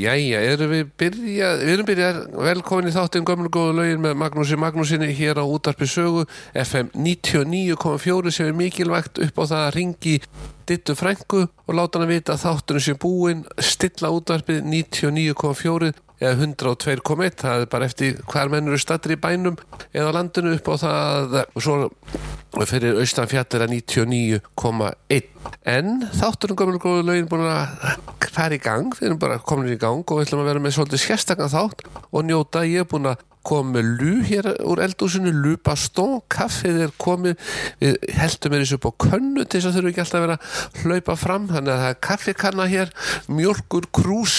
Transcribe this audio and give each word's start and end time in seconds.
Jæja, 0.10 0.40
erum 0.56 0.72
við 0.72 0.88
byrjað, 0.98 1.60
við 1.62 1.72
erum 1.74 1.88
byrjað. 1.88 2.20
Velkomin 2.48 2.90
í 2.90 2.94
þáttinn 2.96 3.26
gömlu 3.28 3.50
góðu 3.54 3.76
lögin 3.78 4.02
með 4.02 4.16
Magnúsi 4.18 4.58
Magnúsinni 4.58 5.10
hér 5.14 5.38
á 5.38 5.46
útarpi 5.46 5.86
sögu 5.90 6.24
FM 6.58 6.90
99.4 6.96 8.34
sem 8.34 8.50
er 8.50 8.58
mikilvægt 8.58 9.22
upp 9.22 9.38
á 9.38 9.44
það 9.44 9.66
að 9.68 9.74
ringi 9.76 10.16
dittu 10.70 10.96
frængu 10.98 11.44
og 11.46 11.78
láta 11.78 12.00
hana 12.00 12.10
vita 12.10 12.34
að 12.34 12.46
þáttunum 12.48 12.86
sé 12.86 12.96
búinn, 12.98 13.46
stilla 13.62 14.10
útarpið 14.16 14.64
99.4 14.66 15.92
eða 16.20 16.34
102.1, 16.36 17.38
það 17.40 17.64
er 17.64 17.70
bara 17.72 17.88
eftir 17.88 18.18
hver 18.34 18.50
menn 18.52 18.68
eru 18.68 18.82
stattir 18.82 19.14
í 19.16 19.22
bænum 19.22 19.60
eða 19.94 20.16
landinu 20.18 20.56
upp 20.58 20.74
á 20.74 20.76
það 20.82 21.38
og 21.46 21.64
svo 21.64 21.78
fyrir 22.68 22.98
austan 23.00 23.30
fjallir 23.30 23.68
að 23.68 23.78
99.1 23.78 25.39
en 25.70 26.04
þátturinn 26.16 26.60
gömul 26.60 26.82
góðu 26.82 27.06
lögin 27.08 27.30
búin 27.32 27.48
að 27.48 27.98
fara 28.30 28.56
í 28.56 28.62
gang, 28.62 28.94
við 28.96 29.10
erum 29.10 29.22
bara 29.22 29.40
komin 29.42 29.74
í 29.74 29.80
gang 29.80 30.04
og 30.04 30.20
við 30.20 30.28
ætlum 30.28 30.44
að 30.44 30.52
vera 30.52 30.64
með 30.64 30.78
svolítið 30.78 31.04
sérstakann 31.04 31.52
þátt 31.52 31.84
og 32.10 32.24
njóta, 32.28 32.64
ég 32.68 32.86
er 32.86 32.90
búin 32.90 33.10
að 33.10 33.26
koma 33.46 33.78
með 33.78 33.90
lú 34.00 34.14
hér 34.28 34.50
úr 34.68 34.82
eldúsinu 34.84 35.32
lú 35.34 35.56
bastón, 35.64 36.20
kaffið 36.32 36.82
er 36.86 36.96
komið 37.02 37.38
við 37.80 37.96
heldum 38.18 38.56
er 38.56 38.64
þessu 38.66 38.80
upp 38.80 38.88
á 38.90 38.92
könnu 39.06 39.46
til 39.46 39.62
þess 39.62 39.70
að 39.70 39.78
þurfum 39.78 39.92
ekki 39.92 40.04
alltaf 40.04 40.20
að 40.20 40.26
vera 40.26 40.38
að 40.40 40.82
hlaupa 40.84 41.16
fram 41.20 41.48
þannig 41.52 41.74
að 41.74 41.84
það 41.84 41.94
er 41.94 42.02
kaffikanna 42.10 42.68
hér 42.74 42.92
mjölkur 43.32 43.88
krús 43.96 44.36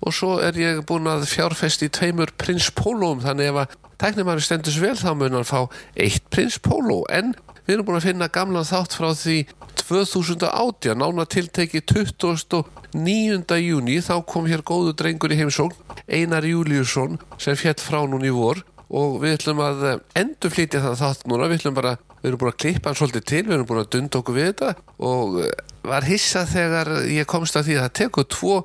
og 0.00 0.16
svo 0.16 0.34
er 0.44 0.60
ég 0.60 0.82
búin 0.88 1.08
að 1.10 1.24
fjárfest 1.32 1.86
í 1.86 1.90
tveimur 1.96 2.34
prins 2.38 2.68
pólóum 2.76 3.24
þannig 3.24 3.52
ef 3.52 3.62
að 3.64 3.78
tæknumæri 4.02 4.44
stendur 4.44 4.76
svo 4.76 4.84
vel 4.84 4.98
þá 5.00 5.10
mun 5.16 5.38
hann 5.38 5.48
fá 5.48 5.60
eitt 5.96 6.28
prins 6.32 6.60
póló 6.60 7.02
en 7.08 7.32
við 7.66 7.74
erum 7.76 7.88
búin 7.88 8.00
að 8.00 8.08
finna 8.08 8.30
gamlan 8.32 8.68
þátt 8.68 8.96
frá 8.98 9.10
því 9.14 9.38
2018 9.82 10.98
nána 10.98 11.26
tilteki 11.28 11.82
29. 11.84 13.58
júni 13.62 13.98
þá 14.04 14.14
kom 14.28 14.46
hér 14.50 14.64
góðu 14.66 14.94
drengur 14.96 15.32
í 15.34 15.40
heimsókn 15.40 15.74
Einar 16.08 16.46
Júliusson 16.46 17.18
sem 17.40 17.56
fjall 17.58 17.80
frá 17.80 18.02
núna 18.06 18.28
í 18.28 18.34
vor. 18.34 18.62
Og 18.92 19.22
við 19.22 19.38
ætlum 19.38 19.60
að 19.64 19.84
endur 20.20 20.52
flytja 20.52 20.82
það 20.84 20.98
þátt 21.00 21.22
núna. 21.30 21.46
Við 21.48 21.62
ætlum 21.62 21.76
bara, 21.78 21.92
við 22.20 22.28
erum 22.28 22.40
búin 22.42 22.52
að 22.52 22.58
klippa 22.60 22.90
hann 22.90 22.98
svolítið 22.98 23.24
til 23.30 23.40
við 23.46 23.54
erum 23.56 23.68
búin 23.70 23.80
að 23.80 23.92
dunda 23.94 24.20
okkur 24.20 24.36
við 24.36 24.48
þetta. 24.50 24.72
Og 25.08 25.38
var 25.88 26.06
hissa 26.06 26.44
þegar 26.46 26.90
ég 27.08 27.28
komst 27.30 27.56
að 27.56 27.70
því 27.70 27.78
að 27.78 27.86
það 27.86 27.94
tekur 28.02 28.28
tvo 28.36 28.58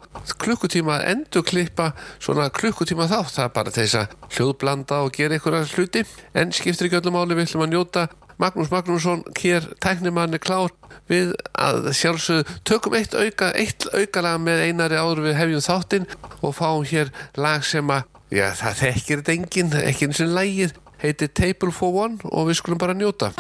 klukkutíma 0.44 0.98
að 0.98 1.08
endur 1.14 1.48
klippa 1.48 1.88
svona 2.20 2.50
klukkutíma 2.60 3.08
þátt. 3.08 3.38
Það 3.38 3.48
er 3.48 3.56
bara 3.56 3.76
þess 3.78 4.00
að 4.02 4.18
hljóðblanda 4.36 5.02
og 5.06 5.16
gera 5.16 5.40
einhverja 5.40 5.72
hluti. 5.78 6.04
En 6.36 6.52
skiptir 6.52 6.90
ekki 6.90 7.00
öllum 7.00 7.22
áli 7.24 7.38
við 7.40 7.48
ætlum 7.48 7.64
að 7.64 7.76
njóta 7.78 8.08
Magnús 8.38 8.70
Magnússon 8.70 9.24
hér 9.40 9.66
tæknimanni 9.82 10.38
klár 10.38 10.70
við 11.10 11.32
að 11.58 11.90
sjálfsög 11.98 12.52
tökum 12.68 12.94
eitt 12.94 13.16
auka 13.18 13.50
eitt 13.58 13.88
aukalag 13.90 14.38
með 14.46 14.62
einari 14.68 15.00
áður 15.02 15.24
við 15.26 15.40
hefjum 15.40 15.66
þáttinn 15.66 16.06
og 16.46 16.54
fáum 16.54 16.86
hér 16.86 17.10
lag 17.34 17.66
sem 17.66 17.90
að 17.90 18.06
já 18.38 18.52
það 18.60 18.82
þekkir 18.84 19.24
þetta 19.24 19.38
enginn 19.38 19.74
ekki 19.82 20.10
eins 20.10 20.22
og 20.22 20.36
lægið 20.38 20.78
heitir 21.02 21.34
Table 21.34 21.74
for 21.74 21.98
One 22.06 22.22
og 22.30 22.52
við 22.52 22.62
skulum 22.62 22.78
bara 22.78 22.94
njóta. 22.94 23.34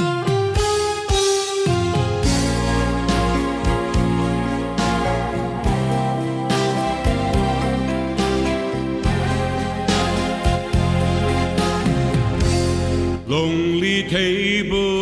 Lonely 13.27 14.07
table 14.09 14.46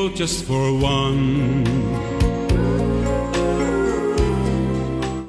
just 0.09 0.45
for 0.45 0.77
one. 0.77 1.65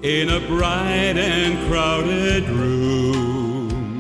In 0.03 0.29
a 0.29 0.41
bright 0.47 1.17
and 1.17 1.69
crowded 1.69 2.49
room. 2.49 3.99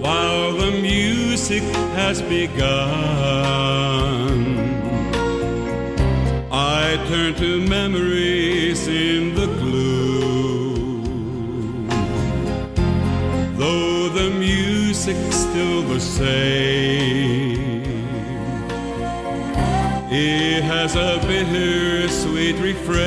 While 0.00 0.52
the 0.56 0.70
music 0.82 1.62
has 1.94 2.20
begun. 2.22 2.58
I 6.50 6.96
turn 7.08 7.34
to 7.36 7.60
memories 7.66 8.86
in 8.88 9.34
the 9.34 9.46
gloom. 9.46 11.08
Though 13.56 14.08
the 14.08 14.30
music's 14.30 15.36
still 15.36 15.82
the 15.82 16.00
same 16.00 17.47
It 20.20 20.64
has 20.64 20.96
a 20.96 21.20
bittersweet 21.28 22.56
refrain. 22.56 23.06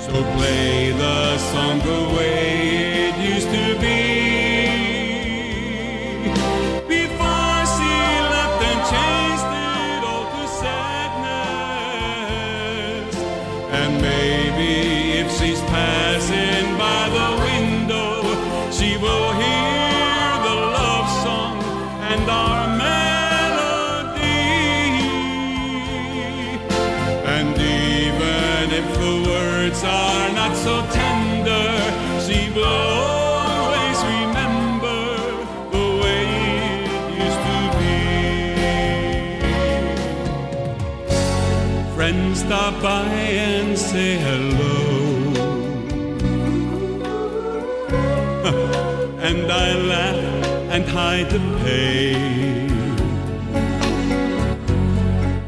So 0.00 0.10
play 0.34 0.90
the 0.90 1.38
song 1.38 1.78
the 1.78 2.16
stop 42.66 42.82
by 42.82 43.06
and 43.06 43.78
say 43.78 44.16
hello. 44.26 44.74
And 49.28 49.46
I 49.66 49.68
laugh 49.92 50.24
and 50.74 50.84
hide 50.84 51.28
the 51.30 51.42
pain. 51.62 52.70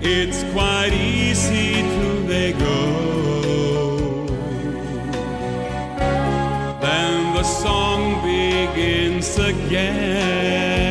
It's 0.00 0.40
quite 0.52 0.92
easy 0.92 1.82
till 1.92 2.20
they 2.32 2.52
go. 2.52 2.82
Then 6.84 7.34
the 7.34 7.46
song 7.62 8.00
begins 8.22 9.30
again 9.38 10.87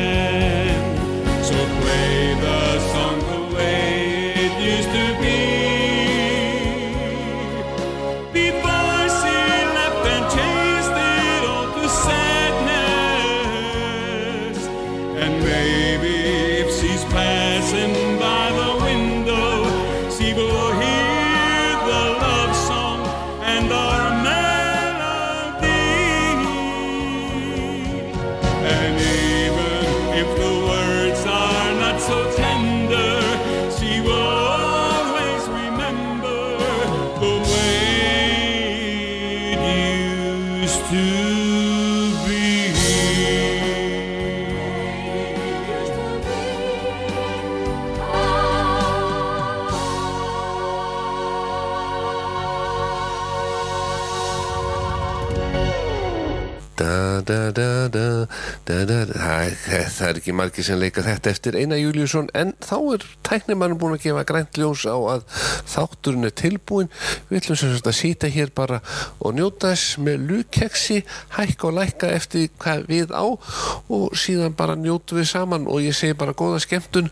Það, 58.67 58.91
er- 58.91 60.17
ekki 60.17 60.33
margir 60.35 60.65
sem 60.67 60.79
leika 60.79 60.99
þetta 61.05 61.31
eftir 61.31 61.55
Einar 61.55 61.79
Júliusson 61.79 62.27
en 62.35 62.49
þá 62.59 62.75
er 62.97 63.05
tæknimann 63.23 63.77
búin 63.79 63.95
að 63.95 64.03
gefa 64.03 64.25
grænt 64.27 64.59
ljós 64.59 64.83
á 64.83 64.97
að 64.97 65.23
þátturinn 65.71 66.27
er 66.27 66.33
tilbúin 66.35 66.89
við 67.29 67.39
ætlum 67.39 67.59
sem 67.61 67.71
sagt 67.71 67.87
að 67.87 67.95
sýta 67.95 68.31
hér 68.33 68.51
bara 68.57 68.81
og 69.23 69.37
njóta 69.37 69.71
þess 69.71 69.97
með 70.03 70.27
lukeksi 70.31 70.99
hækka 71.37 71.69
og 71.69 71.77
lækka 71.79 72.11
eftir 72.17 72.49
hvað 72.59 72.83
við 72.91 73.15
á 73.15 73.23
og 73.23 74.05
síðan 74.19 74.57
bara 74.59 74.75
njótu 74.75 75.15
við 75.21 75.29
saman 75.31 75.67
og 75.71 75.85
ég 75.87 75.95
segi 75.95 76.17
bara 76.19 76.35
góða 76.35 76.59
skemmtun 76.65 77.07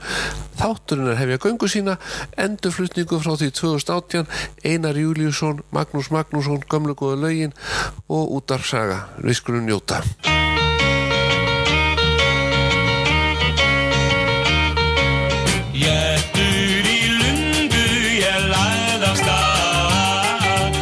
þátturinn 0.59 1.13
er 1.13 1.21
hefja 1.23 1.41
göngu 1.47 1.71
sína 1.71 1.95
endurflutningu 2.35 3.21
frá 3.23 3.35
því 3.39 3.53
2018 3.61 4.27
Einar 4.67 4.99
Júliusson, 4.99 5.63
Magnús 5.71 6.11
Magnússon 6.11 6.67
gömlu 6.67 6.99
góða 6.99 7.21
lögin 7.29 7.55
og 8.11 8.41
útarsaga 8.41 9.05
við 9.23 9.39
skulum 9.39 9.69
njóta 9.71 10.03
Jettur 15.75 16.85
í 16.87 16.99
lundu 17.19 17.81
ég 18.15 18.45
lagði 18.47 19.09
af 19.09 19.17
stað 19.19 20.77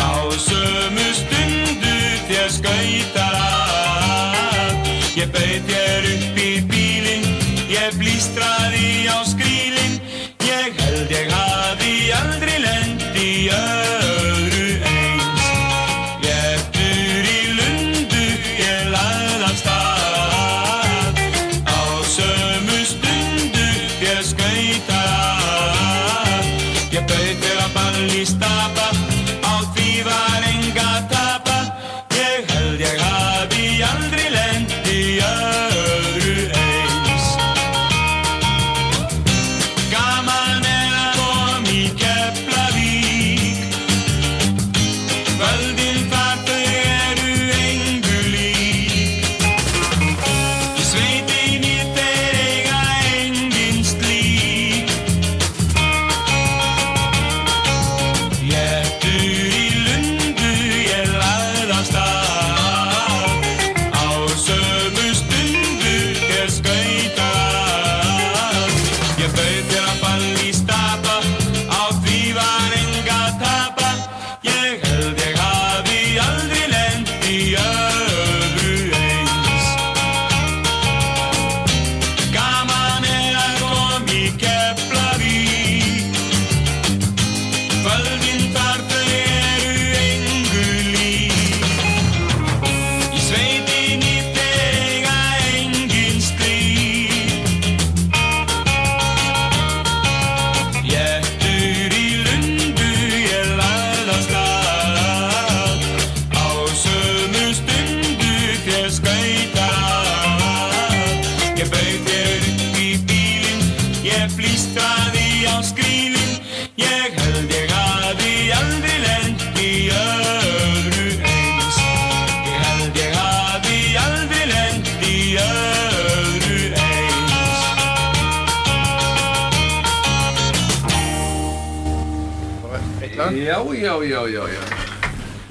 Á 0.00 0.12
sömu 0.40 1.08
stundu 1.18 1.92
þér 2.30 2.48
skautar 2.56 3.36
að. 3.42 4.88
Ég 5.20 5.28
bauð 5.36 5.68
þér 5.68 6.08
upp 6.14 6.40
í 6.40 6.50
bílinn 6.72 7.28
Ég 7.74 8.00
blístraði 8.00 8.88
á 9.12 9.20
skrílinn 9.28 9.47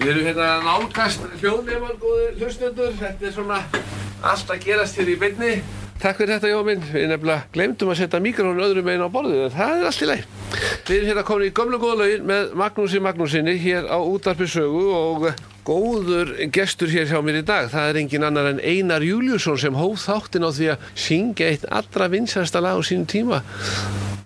Við 0.08 0.14
erum 0.14 0.28
hérna 0.30 0.46
nálgast 0.64 1.24
hljóðnefar, 1.42 1.98
góði 2.00 2.28
hlustendur. 2.38 2.94
Þetta 2.96 3.26
er 3.28 3.34
svona 3.36 3.58
allt 4.24 4.54
að 4.54 4.62
gerast 4.64 4.96
hér 5.02 5.12
í 5.12 5.16
beinni. 5.20 5.50
Takk 6.00 6.22
fyrir 6.22 6.38
þetta, 6.38 6.52
Jóa 6.54 6.62
minn. 6.64 6.86
Við 6.94 7.10
nefnilega 7.12 7.52
glemdum 7.52 7.92
að 7.92 8.00
setja 8.00 8.22
mikrofónu 8.24 8.64
öðrum 8.64 8.88
einn 8.94 9.04
á 9.04 9.12
borðið, 9.12 9.44
en 9.50 9.54
það 9.58 9.76
er 9.76 9.90
allt 9.90 10.06
í 10.06 10.10
leið. 10.14 10.24
Við 10.88 10.96
erum 10.96 11.12
hérna 11.12 11.26
komin 11.28 11.50
í 11.50 11.54
gömlu 11.60 11.82
góða 11.84 12.00
lögin 12.06 12.26
með 12.32 12.56
Magnúsi 12.64 13.04
Magnúsinni 13.04 13.60
hér 13.68 13.92
á 13.92 14.00
útarpi 14.00 14.48
sögu 14.48 14.88
og 14.96 15.30
góður 15.68 16.36
gestur 16.56 16.96
hér 16.96 17.12
hjá 17.12 17.20
mér 17.20 17.42
í 17.42 17.46
dag. 17.52 17.68
Það 17.76 17.92
er 17.92 18.04
engin 18.06 18.32
annar 18.32 18.54
en 18.54 18.64
Einar 18.64 19.04
Júliusson 19.04 19.60
sem 19.60 19.76
hóð 19.76 20.00
þáttin 20.08 20.48
á 20.48 20.56
því 20.56 20.76
að 20.78 20.92
syngja 20.96 21.52
eitt 21.52 21.68
allra 21.68 22.08
vinsasta 22.16 22.64
lag 22.64 22.80
á 22.80 22.82
sínum 22.88 23.12
tíma 23.12 23.44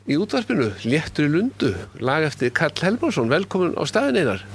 í 0.10 0.17
útvarpinu, 0.17 0.70
Léttur 0.88 1.27
í 1.27 1.31
lundu, 1.31 1.72
lag 2.01 2.25
eftir 2.25 2.51
Karl 2.55 2.74
Helmarsson. 2.81 3.29
Velkomin 3.31 3.75
á 3.77 3.84
staðin 3.89 4.22
Einar. 4.22 4.46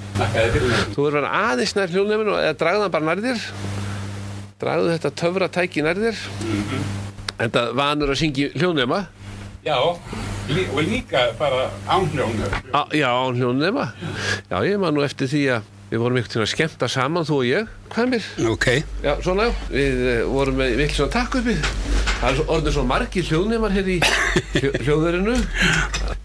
Þú 0.93 1.05
verður 1.05 1.27
aðeins 1.29 1.75
nær 1.77 1.93
hljóðnefninu 1.93 2.35
eða 2.41 2.57
dragðan 2.59 2.93
bara 2.93 3.09
nærðir. 3.11 3.45
Dragðu 4.61 4.91
þetta 4.95 5.13
töfra 5.21 5.49
tæki 5.53 5.85
nærðir. 5.85 6.19
En 7.37 7.53
það 7.53 7.73
vanur 7.77 8.11
að 8.13 8.21
syngja 8.23 8.49
í 8.49 8.59
hljóðnefna. 8.59 9.05
Já, 9.67 9.77
og 9.77 10.81
líka 10.83 11.23
bara 11.39 11.69
ánljónu. 11.91 12.51
Á, 12.71 12.81
já, 12.95 13.09
án 13.11 13.39
hljóðnefna. 13.39 13.89
Já, 14.51 14.57
ég 14.67 14.79
man 14.81 14.95
nú 14.97 15.03
eftir 15.05 15.31
því 15.31 15.43
að 15.57 15.73
við 15.91 16.01
vorum 16.03 16.17
ykkur 16.19 16.33
til 16.35 16.41
að 16.43 16.49
skemmta 16.51 16.87
saman, 16.91 17.25
þú 17.27 17.35
og 17.41 17.45
ég. 17.47 17.69
Hvað 17.93 18.09
mér? 18.11 18.25
Ok. 18.51 18.67
Já, 19.05 19.13
svona. 19.23 19.45
Við 19.71 20.01
uh, 20.03 20.17
vorum 20.33 20.57
með 20.59 20.75
vill 20.81 20.89
svona 20.95 21.13
takk 21.13 21.37
uppi. 21.39 21.55
Það 22.17 22.27
er 22.31 22.37
svo- 22.39 22.47
orðið 22.55 22.73
svo 22.75 22.83
margir 22.89 23.27
hljóðnefnar 23.29 23.75
hér 23.77 23.89
í 23.93 23.97
hljó, 24.57 24.71
hljóðverinu. 24.83 25.35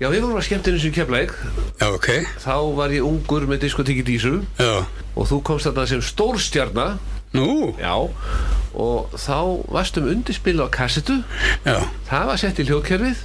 Já, 0.01 0.07
við 0.09 0.21
vorum 0.25 0.39
að 0.41 0.47
skemmta 0.49 0.73
eins 0.73 0.87
og 0.89 0.95
keflæk. 0.97 1.35
Já, 1.83 1.87
ok. 1.93 2.09
Þá 2.43 2.55
var 2.81 2.95
ég 2.97 3.05
ungur 3.07 3.47
með 3.51 3.65
diskotíki 3.67 4.05
dísu 4.09 4.39
Já. 4.59 4.87
og 5.15 5.29
þú 5.29 5.43
komst 5.47 5.69
þarna 5.69 5.85
sem 5.91 6.03
stórstjarna. 6.03 6.87
Nú, 7.33 7.75
Já. 7.81 7.95
Og 8.73 9.13
þá 9.21 9.37
varstum 9.69 10.07
undirspil 10.09 10.57
á 10.65 10.69
kassetu. 10.73 11.19
já. 11.67 11.77
Það 12.09 12.27
var 12.31 12.39
sett 12.41 12.61
í 12.63 12.65
hljóðkerfið. 12.65 13.19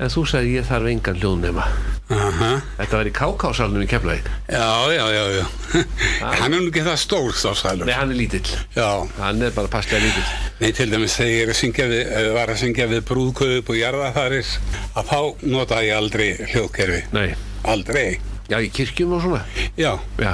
En 0.00 0.08
þú 0.12 0.22
sagði 0.28 0.54
ég 0.58 0.66
þarf 0.68 0.88
engan 0.90 1.16
hljóðnema. 1.20 1.64
Aha. 2.10 2.50
Þetta 2.76 2.96
var 2.98 3.08
í 3.08 3.12
KK-salnum 3.16 3.84
í 3.84 3.88
keflæk. 3.88 4.28
Já, 4.52 4.68
já, 4.92 5.04
já, 5.16 5.24
já. 5.38 5.44
Hann 6.40 6.52
er 6.56 6.60
nú 6.60 6.68
ekki 6.72 6.84
það 6.84 6.98
stór 7.00 7.32
þá 7.36 7.50
sælur. 7.56 7.88
Nei, 7.88 7.94
hann 7.96 8.12
er 8.12 8.18
lítill. 8.20 8.52
Já. 8.76 8.88
Hann 9.20 9.44
er 9.44 9.52
bara 9.56 9.72
passlega 9.72 10.04
lítill. 10.04 10.28
Nei, 10.60 10.70
til 10.76 10.88
dæmis 10.92 11.16
þegar 11.16 11.32
ég 11.36 11.44
er 11.46 11.52
að 11.54 11.60
syngja 11.60 11.86
við, 11.92 12.02
eh, 12.20 12.30
var 12.36 12.52
að 12.52 12.60
syngja 12.64 12.88
við 12.90 13.04
brúðkaup 13.08 13.72
og 13.72 13.78
jarðafarir, 13.80 14.56
að 14.96 15.12
þá 15.12 15.20
nota 15.56 15.80
ég 15.86 15.96
aldrei 15.96 16.28
hljóðkerfi. 16.52 17.02
Nei. 17.16 17.28
Aldrei. 17.68 18.08
Já, 18.50 18.58
í 18.58 18.70
kirkjum 18.74 19.12
og 19.14 19.22
svona. 19.22 19.44
Já. 19.78 19.92
Já. 20.18 20.32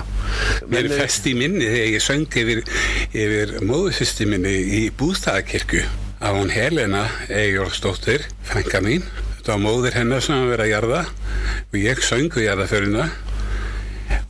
Mér 0.72 0.88
er 0.88 1.02
fest 1.02 1.26
í 1.28 1.34
minni 1.36 1.66
þegar 1.68 1.90
ég 1.92 2.04
söng 2.04 2.38
yfir, 2.40 2.62
yfir 3.12 3.52
móðusysti 3.68 4.24
minni 4.30 4.54
í 4.78 4.80
bústæðakirkju 4.96 5.82
af 6.24 6.38
hún 6.38 6.48
Helena 6.54 7.04
Eyjólfsdóttir, 7.28 8.24
frænka 8.48 8.80
mín. 8.80 9.04
Þetta 9.36 9.52
var 9.52 9.62
móðir 9.66 9.98
hennar 9.98 10.24
sem 10.24 10.38
að 10.38 10.54
vera 10.54 10.64
að 10.64 10.72
jarða 10.72 11.02
og 11.66 11.76
ég 11.82 12.00
söng 12.02 12.32
við 12.32 12.48
jarðaförina 12.48 13.10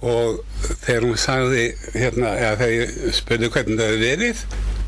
og 0.02 0.42
þegar 0.82 1.06
hún 1.06 1.20
sagði 1.20 1.66
hérna, 1.94 2.34
eða 2.34 2.56
þegar 2.60 2.74
ég 2.74 3.14
spurði 3.16 3.52
hvernig 3.54 3.78
það 3.80 3.92
hefði 3.92 4.10
verið 4.10 4.42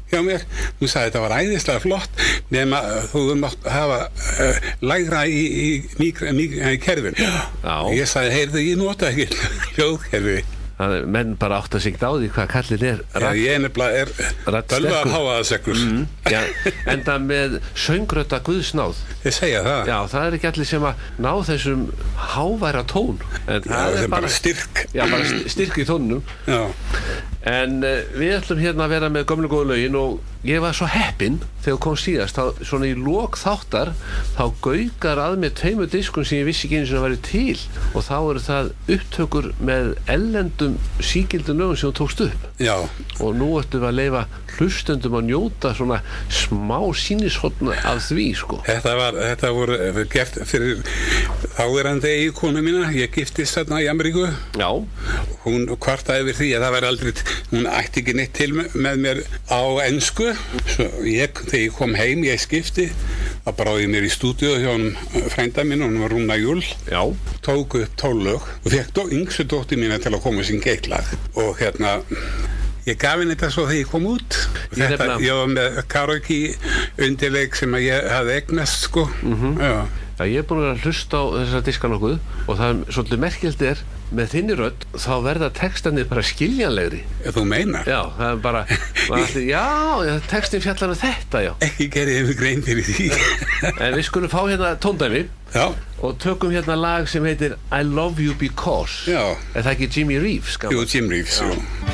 hjá 0.08 0.20
mér, 0.24 0.44
hún 0.80 0.90
sagði 0.90 1.10
þetta 1.10 1.24
var 1.24 1.36
æðislega 1.38 1.84
flott 1.84 2.22
nema 2.54 2.82
þú 3.12 3.24
mátt 3.42 3.66
hafa 3.68 3.98
uh, 4.08 4.68
lægra 4.84 5.24
í, 5.28 5.40
í, 5.40 5.66
í, 6.04 6.12
í, 6.12 6.46
í 6.74 6.76
kerfin 6.82 7.18
Já. 7.18 7.74
ég 7.92 8.08
sagði, 8.08 8.36
heyrðu, 8.36 8.64
ég 8.64 8.80
nota 8.80 9.12
ekki 9.12 9.28
hljóðkerfi 9.76 10.40
Er 10.78 11.06
menn 11.10 11.32
bara 11.40 11.56
átt 11.58 11.74
að 11.74 11.82
sigta 11.82 12.06
á 12.06 12.14
því 12.14 12.28
hvað 12.36 12.48
kallin 12.52 12.82
er. 12.86 13.00
Já, 13.18 13.28
ég 13.34 13.54
er 13.56 13.62
nefnilega 13.64 14.04
Radd 14.46 14.68
tölva 14.70 14.92
sterkur. 14.92 14.98
að 15.00 15.14
háa 15.16 15.32
það 15.32 15.46
segur 15.48 15.80
Mm, 15.82 16.04
já, 16.34 16.40
enda 16.94 17.16
með 17.18 17.56
söngröta 17.74 18.38
guðsnáð. 18.46 19.00
Ég 19.24 19.34
segja 19.34 19.64
það 19.66 19.90
Já, 19.90 19.96
það 20.12 20.26
er 20.28 20.36
ekki 20.38 20.50
allir 20.52 20.68
sem 20.70 20.86
að 20.92 21.02
ná 21.26 21.30
þessum 21.50 21.82
háværa 22.34 22.84
tón. 22.94 23.18
En 23.48 23.62
Já, 23.66 23.74
það 23.74 23.98
er 24.04 24.12
bara 24.14 24.30
styrk 24.38 24.84
Já, 24.94 25.02
bara 25.10 25.24
st- 25.26 25.50
styrk 25.56 25.82
í 25.82 25.88
tónunum. 25.90 26.22
Já, 26.46 26.62
En 27.48 27.78
uh, 27.86 28.00
við 28.18 28.32
ætlum 28.38 28.58
hérna 28.60 28.84
að 28.86 28.92
vera 28.96 29.08
með 29.14 29.26
gömlu 29.30 29.48
góðu 29.48 29.68
lögin 29.70 29.94
og 29.96 30.18
ég 30.46 30.60
var 30.62 30.76
svo 30.76 30.86
heppinn 30.90 31.40
þegar 31.64 31.80
kom 31.82 31.96
síðast, 31.98 32.38
þá, 32.38 32.62
svona 32.64 32.88
í 32.88 32.94
lok 32.96 33.38
þáttar 33.40 33.92
þá 34.36 34.42
gaugar 34.64 35.20
að 35.22 35.38
mér 35.42 35.54
tveimur 35.58 35.90
diskun 35.90 36.26
sem 36.26 36.40
ég 36.40 36.48
vissi 36.48 36.68
ekki 36.68 36.80
einu 36.80 36.90
sem 36.90 37.00
að 37.00 37.06
væri 37.08 37.20
til. 37.26 37.62
Og 37.92 38.04
þá 38.06 38.16
eru 38.18 38.42
það 38.44 38.70
upptökur 38.96 39.48
með 39.58 39.94
ellendum 40.14 40.76
síkildum 41.02 41.62
lögum 41.62 41.80
sem 41.80 41.90
þú 41.90 41.96
tókst 42.02 42.24
upp. 42.28 42.46
Já, 42.62 42.76
og 43.18 43.34
nú 43.38 43.50
ættum 43.60 43.82
við 43.82 43.90
að 43.90 43.98
leifa 43.98 44.26
hlustendum 44.58 45.18
að 45.18 45.28
njóta 45.28 45.72
svona 45.76 46.00
smá 46.34 46.78
sínishotna 46.98 47.76
af 47.86 48.00
því 48.08 48.26
sko. 48.38 48.60
Þetta 48.66 48.94
var 48.98 49.18
þetta 49.18 49.52
voru 49.54 49.78
eh, 49.78 50.00
gert 50.10 50.40
fyrir 50.48 50.82
þáverandi 51.58 52.14
eigikonu 52.14 52.62
mína. 52.64 52.88
Ég 52.96 53.12
giftist 53.14 53.58
þarna 53.58 53.82
í 53.84 53.90
Ameríku. 53.90 54.26
Já, 54.58 54.70
hún 55.44 55.68
kvartaði 55.78 56.26
yfir 56.26 56.40
því 56.40 56.50
að 56.56 56.66
það 56.66 56.76
væri 56.76 56.90
aldrei 56.92 57.12
hún 57.52 57.68
ætti 57.70 58.02
ekki 58.02 58.16
neitt 58.18 58.34
til 58.38 58.50
með, 58.56 58.74
með 58.86 59.04
mér 59.04 59.22
á 59.50 59.62
ennsku 59.86 60.32
ég, 61.04 61.32
þegar 61.34 61.60
ég 61.60 61.74
kom 61.76 61.94
heim, 61.98 62.24
ég 62.26 62.40
skipti 62.40 62.88
þá 63.44 63.50
bráði 63.58 63.86
ég 63.86 63.92
mér 63.92 64.06
í 64.06 64.12
stúdíu 64.12 64.54
hjá 64.60 64.70
hún 64.70 64.92
frænda 65.32 65.64
mín, 65.66 65.84
hún 65.84 65.98
var 66.02 66.12
Rúna 66.12 66.36
Júl. 66.40 66.62
Já, 66.88 67.02
tók 67.44 67.78
upp 67.80 67.98
tólög 68.00 68.44
og 68.44 68.70
fekk 68.72 68.94
dó, 68.96 69.04
yngsu 69.12 69.46
dótti 69.48 69.78
mína 69.80 70.00
til 70.02 70.14
að 70.14 70.24
koma 70.24 70.46
sín 70.46 70.62
geitlag 70.64 71.08
og 71.38 71.54
hérna 71.60 71.98
ég 72.88 72.98
gaf 73.00 73.20
henni 73.20 73.36
þetta 73.36 73.52
svo 73.52 73.66
þegar 73.68 73.80
ég 73.82 73.92
kom 73.92 74.08
út. 74.08 74.40
Ég 74.76 74.94
þetta, 74.94 75.18
ég 75.24 75.40
var 75.40 75.52
með 75.52 75.78
karaoke 75.92 76.40
undirleik 77.08 77.58
sem 77.58 77.76
að 77.76 77.86
ég 77.88 78.10
hafði 78.14 78.36
eignast 78.38 78.88
sko. 78.88 79.06
Já, 79.60 79.74
já 80.18 80.24
ég 80.24 80.40
er 80.42 80.48
búin 80.48 80.64
að 80.64 80.74
að 80.74 80.88
hlusta 80.88 81.20
á 81.20 81.24
þessa 81.38 81.64
diska 81.68 81.92
nokkuð 81.92 82.18
og 82.46 82.52
það 82.52 82.68
er 82.70 82.82
svolítið 82.96 83.24
merkjöld 83.26 83.64
er 83.72 83.86
með 84.14 84.30
þinni 84.32 84.56
rödd 84.58 84.86
þá 84.96 85.10
verða 85.24 85.48
textanir 85.56 86.06
bara 86.08 86.22
skiljanlegri 86.24 87.02
ef 87.28 87.36
þú 87.36 87.44
meinar 87.48 87.88
Já, 87.88 88.00
það 88.16 88.30
er 88.30 88.40
bara, 88.46 88.62
allir, 89.18 89.44
já, 89.50 89.64
já, 90.08 90.14
textin 90.30 90.64
fjallar 90.64 90.94
um 90.94 91.00
þetta, 91.02 91.42
já. 91.44 91.52
ekki 91.68 91.90
gerði 91.92 92.16
ég 92.16 92.30
mig 92.30 92.40
grein 92.40 92.64
fyrir 92.64 92.88
því 92.88 93.10
En 93.84 93.98
við 93.98 94.06
skulum 94.08 94.32
fá 94.32 94.40
hérna 94.46 94.72
tóndæmi 94.80 95.26
já, 95.54 95.66
og 96.00 96.18
tökum 96.22 96.54
hérna 96.54 96.78
lag 96.78 97.08
sem 97.10 97.24
heitir 97.26 97.56
I 97.74 97.82
Love 97.82 98.22
You 98.22 98.36
Because. 98.38 99.08
Já. 99.10 99.34
Er 99.54 99.64
það 99.66 99.72
ekki 99.74 99.92
Jimmy 99.98 100.18
Reeves? 100.22 100.58
jú? 100.70 100.84
Jim 100.86 101.10
Reeves 101.10 101.40
jú. 101.42 101.52
I 101.56 101.87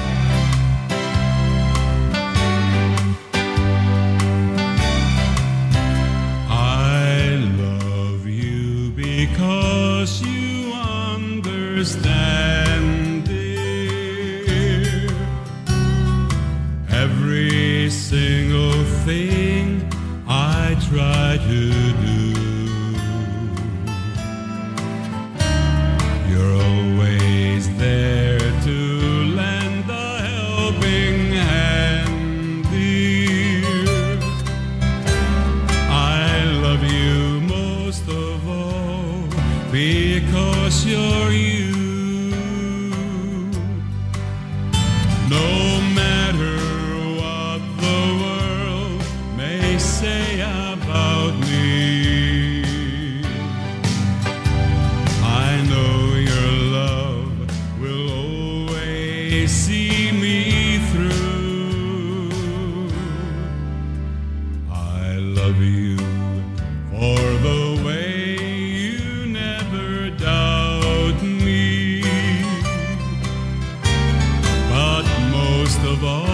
of. 76.07 76.34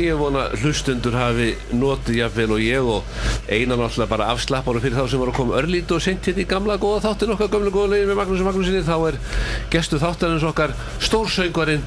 Ég 0.00 0.18
vona 0.18 0.46
hlustundur 0.60 1.14
hafi 1.18 1.50
notið 1.74 2.18
jafnvel 2.20 2.54
og 2.56 2.62
ég 2.64 2.88
og 2.94 3.08
einan 3.52 3.82
alltaf 3.84 4.08
bara 4.10 4.28
afslapparum 4.34 4.82
fyrir 4.84 4.98
þá 4.98 5.08
sem 5.10 5.22
voru 5.22 5.32
að 5.34 5.38
koma 5.38 5.56
örlítið 5.60 5.96
og 5.96 6.04
sent 6.04 6.28
hérna 6.28 6.44
í 6.44 6.48
gamla 6.50 6.76
góða 6.82 7.02
þáttin 7.06 7.34
okkar 7.34 7.50
gamla 7.54 7.72
góða 7.74 7.90
leiðin 7.94 8.10
með 8.12 8.20
Magnús 8.20 8.44
Magnúsinni. 8.46 8.84
Þá 8.84 8.96
er 9.08 9.18
gestu 9.72 10.00
þáttarins 10.02 10.46
okkar 10.50 10.74
stórsöngvarinn 11.04 11.84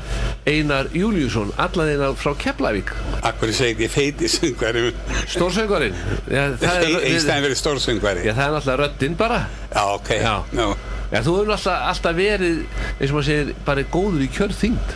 Einar 0.48 0.92
Júliusson 0.96 1.54
allan 1.62 1.94
einar 1.94 2.18
frá 2.20 2.34
Keflavík. 2.40 2.94
Akkur 3.28 3.54
segi 3.56 3.88
ég 3.88 3.94
feiti 3.94 4.30
söngvari? 4.32 4.92
Stórsöngvarinn? 5.28 5.98
Já, 6.32 6.44
það 6.62 6.84
er, 6.84 7.08
Í 7.12 7.18
stæðin 7.24 7.48
verið 7.48 7.62
stórsöngvari. 7.62 8.28
Já, 8.28 8.34
það 8.38 8.46
er 8.46 8.56
náttúrulega 8.58 8.80
röddinn 8.84 9.18
bara. 9.20 9.42
Já, 9.74 9.84
ok. 9.98 10.14
Já. 10.22 10.34
Nú. 10.58 10.70
Já, 11.08 11.22
þú 11.24 11.38
hefur 11.38 11.54
alltaf, 11.56 11.84
alltaf 11.92 12.16
verið 12.18 12.58
eins 12.98 13.12
og 13.12 13.16
maður 13.16 13.28
segir, 13.30 13.52
bara 13.68 13.84
góður 13.94 14.26
í 14.26 14.32
kjörþyngd. 14.36 14.96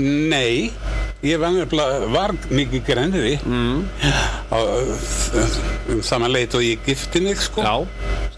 Nei, 0.00 0.70
ég 1.22 1.38
var, 1.40 1.50
nefnilega- 1.52 2.08
var 2.12 2.32
mikið 2.50 2.84
grænri 2.86 3.38
mm. 3.44 3.88
um 5.94 6.02
saman 6.02 6.32
leit 6.32 6.54
og 6.54 6.62
ég 6.64 6.78
gifti 6.86 7.20
mig 7.20 7.36
sko. 7.36 7.62
Já, 7.62 7.86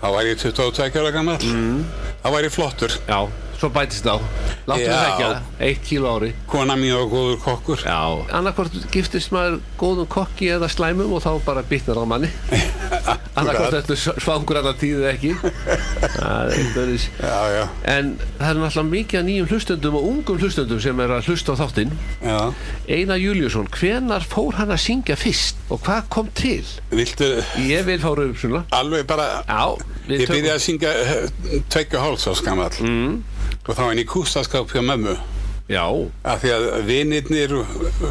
þá 0.00 0.06
var 0.16 0.24
ég 0.26 0.40
22 0.42 0.98
ára 0.98 1.12
gammal 1.14 1.38
mm. 1.38 1.84
þá 2.24 2.28
var 2.30 2.42
ég 2.42 2.54
flottur. 2.54 2.98
Já, 3.06 3.20
svo 3.62 3.70
bætist 3.70 4.06
á. 4.10 4.18
Láttu 4.66 4.88
við 4.88 4.96
ekki 4.96 5.22
það, 5.22 5.50
eitt 5.62 5.82
kíló 5.86 6.10
á 6.10 6.14
ári. 6.18 6.30
Kona 6.50 6.74
og 6.98 7.12
góður 7.12 7.36
kokkur. 7.44 7.82
Já, 7.86 8.00
annarkvort 8.34 8.74
giftist 8.90 9.30
maður 9.34 9.60
góðum 9.78 10.08
kokki 10.10 10.48
eða 10.56 10.70
slæmum 10.72 11.12
og 11.14 11.22
þá 11.22 11.30
bara 11.46 11.62
bitnar 11.62 12.00
á 12.02 12.04
manni. 12.08 12.30
Annarkvort 13.38 13.76
þetta 13.78 13.96
svangur 14.20 14.58
allar 14.58 14.74
tíðu 14.80 15.06
ekki. 15.12 15.30
Það 15.38 16.40
er 16.42 16.50
eitt 16.58 16.74
öðris 16.82 17.06
Já, 17.22 17.38
já, 17.54 17.62
en 17.88 18.10
það 18.18 18.48
er 18.48 18.60
náttúrulega 18.60 18.90
mikið 18.90 19.24
nýjum 19.28 19.48
hlustendum 19.52 19.96
og 20.00 20.08
ungum 20.10 20.42
hlustendum 20.42 20.82
sem 20.82 21.02
er 21.04 21.14
að 21.16 21.30
hlusta 21.30 21.54
á 21.54 21.60
þáttinn. 21.62 21.94
Já. 22.20 22.40
Einar 22.90 23.22
Júliusson, 23.22 23.70
hvenar 23.78 24.26
fór 24.26 24.58
hann 24.58 24.74
að 24.74 24.82
syngja 24.88 25.16
fyrst 25.20 25.62
og 25.72 25.80
hvað 25.86 26.10
kom 26.12 26.34
til? 26.36 26.60
Viltu 26.92 27.30
Ég 27.62 27.86
vil 27.86 28.00
fá 28.02 28.10
raun 28.10 28.34
svona. 28.36 28.66
Alveg 28.74 29.06
bara 29.08 29.30
Já, 29.46 29.78
Ég 30.10 30.26
byrjaði 30.26 30.50
að 30.50 30.62
syngja 30.64 30.92
tveggja 31.70 32.02
háls 32.02 32.26
á 32.26 32.32
skamall 32.34 32.74
mm. 32.82 33.12
Og 33.66 33.76
þá 33.76 33.84
hann 33.88 34.02
í 34.02 34.08
kústaskáp 34.08 34.72
hjá 34.74 34.82
mömmu. 34.82 35.16
Já, 35.70 35.86
af 36.26 36.40
því 36.42 36.50
að 36.52 36.64
vinirnir 36.84 37.52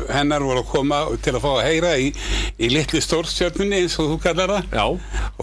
hennar 0.09 0.41
voru 0.41 0.61
að 0.63 0.69
koma 0.71 0.99
til 1.21 1.33
að 1.35 1.43
fá 1.43 1.49
að 1.51 1.65
heyra 1.67 1.89
í, 1.99 2.07
í 2.57 2.69
litlu 2.71 3.01
stórstjörnunni 3.03 3.81
eins 3.83 3.97
og 4.01 4.07
þú 4.13 4.15
kallar 4.23 4.53
það. 4.55 4.69
Já, 4.71 4.85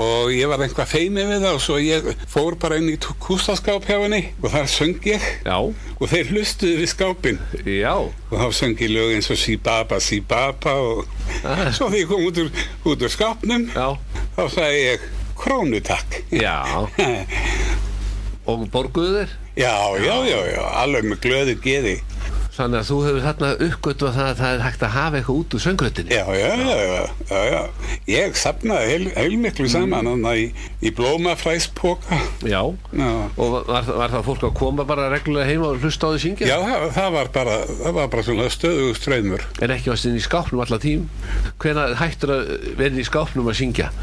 og 0.02 0.32
ég 0.32 0.48
var 0.50 0.64
einhvað 0.64 0.88
feimi 0.90 1.26
við 1.28 1.44
það 1.44 1.58
og 1.58 1.62
svo 1.62 1.76
ég 1.84 2.08
fór 2.32 2.56
bara 2.58 2.80
inn 2.80 2.88
í 2.90 2.96
kústaskáp 2.98 3.86
hjá 3.86 3.98
henni 4.02 4.22
og 4.40 4.48
þar 4.56 4.66
söng 4.72 5.04
ég. 5.06 5.28
Já, 5.46 5.58
og 5.60 6.10
þeir 6.10 6.32
hlustuðu 6.32 6.80
við 6.80 6.90
skápin 6.96 7.38
já. 7.68 7.94
Og 8.00 8.34
þá 8.40 8.48
söng 8.62 8.82
ég 8.82 8.94
lög 8.96 9.14
eins 9.14 9.30
og 9.30 9.38
Sibaba 9.44 10.00
Sibaba 10.02 10.74
og 10.88 11.04
Ah. 11.44 11.68
svo 11.76 11.86
því 11.92 12.00
ég 12.02 12.08
kom 12.10 12.24
út 12.24 12.38
úr, 12.40 12.48
út 12.88 13.02
úr 13.04 13.12
skápnum 13.12 13.68
Já, 13.76 13.92
þá 14.34 14.42
sagði 14.56 14.80
ég 14.88 15.04
krónutakk. 15.38 16.22
Já. 16.34 16.88
Og 18.48 18.62
borguðu 18.72 19.20
þér? 19.20 19.32
Já, 19.58 19.74
já, 19.98 20.16
já, 20.22 20.38
já, 20.54 20.64
alveg 20.78 21.06
með 21.10 21.18
glöðu 21.24 21.54
geði. 21.64 21.96
Þannig 22.58 22.80
að 22.80 22.88
þú 22.88 22.96
hefur 23.04 23.22
þarna 23.22 23.48
uppgötu 23.68 24.06
að 24.08 24.16
það, 24.16 24.30
það 24.40 24.54
er 24.56 24.62
hægt 24.64 24.80
að 24.82 24.94
hafa 24.96 25.18
eitthvað 25.18 25.36
út 25.38 25.54
úr 25.54 25.62
söngröttinni 25.62 26.16
Já, 26.16 26.24
já, 26.34 26.48
já, 26.58 26.76
já, 26.82 27.02
já, 27.30 27.42
já. 27.52 27.92
Ég 28.10 28.38
sapnaði 28.40 28.88
heil, 28.90 29.06
heilmiklu 29.14 29.68
saman 29.70 30.10
mm. 30.10 30.26
í, 30.32 30.46
í 30.82 30.92
blómafræspoka. 30.98 32.18
Já, 32.42 32.62
Já, 32.98 33.10
og 33.38 33.54
var, 33.68 33.86
var 34.00 34.14
það 34.16 34.26
fólk 34.26 34.48
að 34.48 34.54
koma 34.58 34.86
bara 34.88 35.06
reglulega 35.12 35.46
heima 35.52 35.70
og 35.70 35.84
hlusta 35.84 36.10
á 36.10 36.12
því 36.16 36.22
syngja? 36.24 36.50
já 36.50 36.56
það, 36.64 36.86
það 36.98 37.14
var 37.18 37.32
bara, 37.38 37.56
það 37.70 37.96
var 38.00 38.10
bara 38.16 38.26
svona 38.26 38.50
stöðugu 38.56 38.98
ströymur. 38.98 39.46
En 39.62 39.74
ekki 39.76 39.92
varst 39.92 40.10
inn 40.10 40.18
í 40.18 40.24
skápnum 40.24 40.64
allar 40.64 40.82
tím 40.82 41.06
Hvenær 41.62 41.94
hættur 42.00 42.34
að 42.34 42.54
vera 42.80 42.98
í 42.98 43.06
skápnum 43.06 43.50
að 43.52 43.60
syngja? 43.62 43.92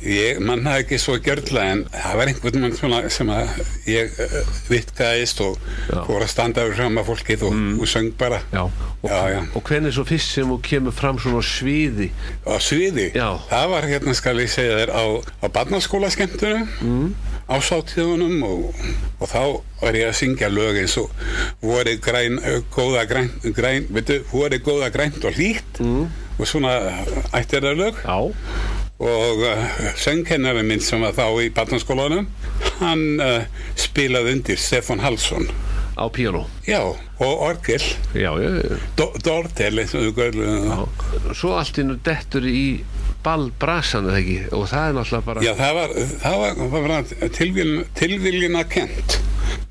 Ég 0.00 0.38
manna 0.40 0.78
ekki 0.80 0.96
svo 1.00 1.18
gjörla 1.20 1.64
en 1.74 1.82
það 1.92 2.14
var 2.16 2.30
einhvern 2.30 2.62
mann 2.62 2.76
svona 2.76 3.00
sem 3.12 3.28
að 3.34 3.50
ég 3.90 4.14
uh, 4.24 4.36
vitkaðist 4.70 5.42
og 5.44 5.58
fór 6.06 6.24
að 6.24 6.30
standa 6.32 6.59
fram 6.76 7.00
að 7.00 7.10
fólkið 7.10 7.44
og, 7.48 7.58
og 7.80 7.90
söng 7.90 8.12
bara. 8.20 8.40
Já, 8.52 8.62
og, 9.02 9.10
Já, 9.10 9.28
já. 9.32 9.40
og 9.54 9.62
hvenær 9.64 9.94
svo 9.96 10.04
fyrst 10.04 10.34
sem 10.34 10.48
þú 10.50 10.56
kemur 10.64 10.92
fram 10.92 11.18
svona 11.20 11.40
á 11.40 11.44
sviði 11.46 12.10
á 12.44 12.54
sviði 12.60 13.06
það 13.16 13.66
var 13.72 13.86
hérna 13.88 14.14
skal 14.18 14.34
ég 14.42 14.50
segja 14.52 14.76
þér 14.76 14.92
á, 14.92 15.04
á 15.40 15.46
barnaskóla 15.54 16.10
skemmtunum 16.12 16.66
mm. 16.84 17.06
á 17.48 17.56
sátíðunum 17.64 18.42
og, 18.44 18.82
og 19.16 19.30
þá 19.30 19.42
var 19.80 19.96
ég 19.96 20.10
að 20.10 20.18
syngja 20.20 20.50
lög 20.52 20.82
eins 20.82 20.98
og 21.00 21.08
voru 21.64 21.96
græn, 22.04 22.36
góða 22.74 23.06
græn, 23.08 23.32
græn 23.56 23.88
veitu, 23.88 24.20
voru 24.34 24.60
góða 24.68 24.92
grænt 24.92 25.24
og 25.24 25.40
hlýtt 25.40 25.80
mm. 25.80 26.04
og 26.36 26.52
svona 26.52 26.76
ættir 27.32 27.64
það 27.64 27.80
lög 27.80 28.04
Já, 28.04 28.20
og 29.00 29.44
uh, 29.48 29.64
söngkennari 29.96 30.60
minn 30.68 30.84
sem 30.84 31.00
var 31.00 31.16
þá 31.16 31.24
í 31.40 31.48
barnaskólanum 31.56 32.28
hann 32.82 33.04
uh, 33.16 33.48
spilaði 33.80 34.36
undir 34.36 34.60
Stefán 34.60 35.00
Halsson 35.00 35.48
á 36.00 36.06
píanó. 36.08 36.46
Já, 36.66 36.80
og 36.80 37.42
orgel. 37.44 37.84
Já, 38.14 38.32
já, 38.40 38.48
já. 38.56 38.78
Já, 40.40 41.34
svo 41.36 41.52
allt 41.60 41.78
innu 41.78 41.98
dettur 42.00 42.46
í 42.48 42.80
ballbrasan 43.24 44.08
eða 44.08 44.20
ekki? 44.22 44.38
Og 44.56 44.68
það 44.70 44.86
er 44.86 44.96
náttúrulega 44.96 45.26
bara 45.26 45.44
Já, 45.44 45.52
það 45.58 45.74
var, 45.78 45.96
það 46.22 46.38
var, 46.42 46.60
það 46.60 46.86
var 46.88 47.34
tilviljun, 47.36 47.82
tilviljuna 48.00 48.64
kent. 48.72 49.18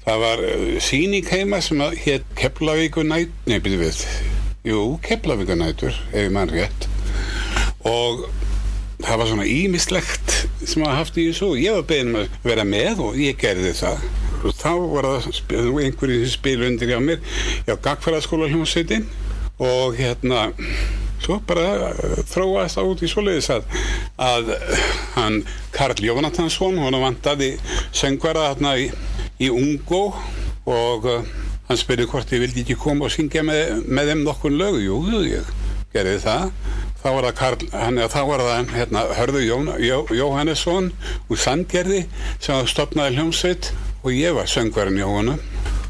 Það 0.06 0.22
var 0.26 0.44
uh, 0.46 0.68
sýning 0.84 1.32
heima 1.34 1.62
sem 1.65 1.82
hétt 2.04 2.30
Keflavíkunæt, 2.38 3.34
nei, 3.50 3.58
byrju 3.63 3.82
við, 3.82 4.04
jú, 4.70 4.84
Keflavíkunætur, 5.06 5.98
ef 6.13 6.22
ég 6.28 6.34
mann 6.36 6.54
rétt. 6.54 6.89
Og 7.89 8.28
það 9.02 9.22
var 9.22 9.30
svona 9.32 9.50
ímislegt 9.50 10.34
sem 10.68 10.84
að 10.86 10.98
haft 11.00 11.20
í 11.20 11.30
þessu. 11.30 11.54
Og 11.54 11.62
ég 11.62 11.78
var 11.78 11.86
beðin 11.89 12.13
um 12.13 12.22
að 12.24 12.39
vera 12.46 12.65
með 12.68 13.06
og 13.08 13.20
ég 13.20 13.39
gerði 13.39 13.74
það. 13.82 14.04
Þá 14.39 14.71
var 14.93 15.08
það 15.10 15.28
sp- 15.36 15.58
einhverju 15.84 16.21
sem 16.23 16.34
spilu 16.34 16.67
undir 16.69 16.93
hjá 16.93 16.99
mér, 17.04 17.19
já, 17.67 17.75
Gagfæraskóla 17.75 18.49
hljómsveitin. 18.52 19.06
Og 19.60 19.97
hérna, 19.99 20.45
svo 21.19 21.41
bara 21.47 21.65
uh, 21.91 22.19
þróaðist 22.32 22.80
það 22.80 22.91
út 22.93 23.02
í 23.04 23.10
svoleiðis 23.12 23.49
að, 23.52 23.65
að 24.23 24.54
uh, 24.56 24.84
hann 25.17 25.41
Karl 25.75 25.99
Jónatansson, 26.06 26.80
hann 26.80 26.99
vantaði 27.04 27.52
söngvara 27.91 28.54
þarna 28.54 28.78
í, 28.80 28.88
í 29.43 29.52
Ungó. 29.52 30.06
Og 30.69 31.10
uh, 31.12 31.19
hann 31.67 31.80
spurði 31.82 32.08
hvort 32.10 32.32
ég 32.32 32.45
vildi 32.45 32.63
ekki 32.63 32.80
koma 32.80 33.10
og 33.10 33.13
syngja 33.13 33.43
með, 33.45 33.84
með 33.91 34.13
þeim 34.13 34.23
nokkur 34.30 34.56
lög, 34.56 34.80
jú, 34.86 35.02
ég 35.28 35.52
gerði 35.91 36.21
það. 36.23 36.47
Þá 36.99 37.08
var 37.15 37.25
það 37.30 37.36
Karl, 37.39 37.67
hann, 37.80 37.99
þá 38.12 38.19
var 38.28 38.41
það 38.43 38.73
hérna, 38.75 39.04
Hörðu 39.15 39.43
Jón, 39.43 39.69
Jó, 39.84 39.99
Jóhannesson 40.12 40.89
úr 41.32 41.39
Sandgerði 41.39 42.02
sem 42.43 42.65
stopnaði 42.67 43.15
hljómsveit 43.15 43.69
og 44.04 44.12
ég 44.16 44.36
var 44.38 44.50
söngvarinn 44.50 45.00
hjá 45.00 45.08
honum. 45.10 45.40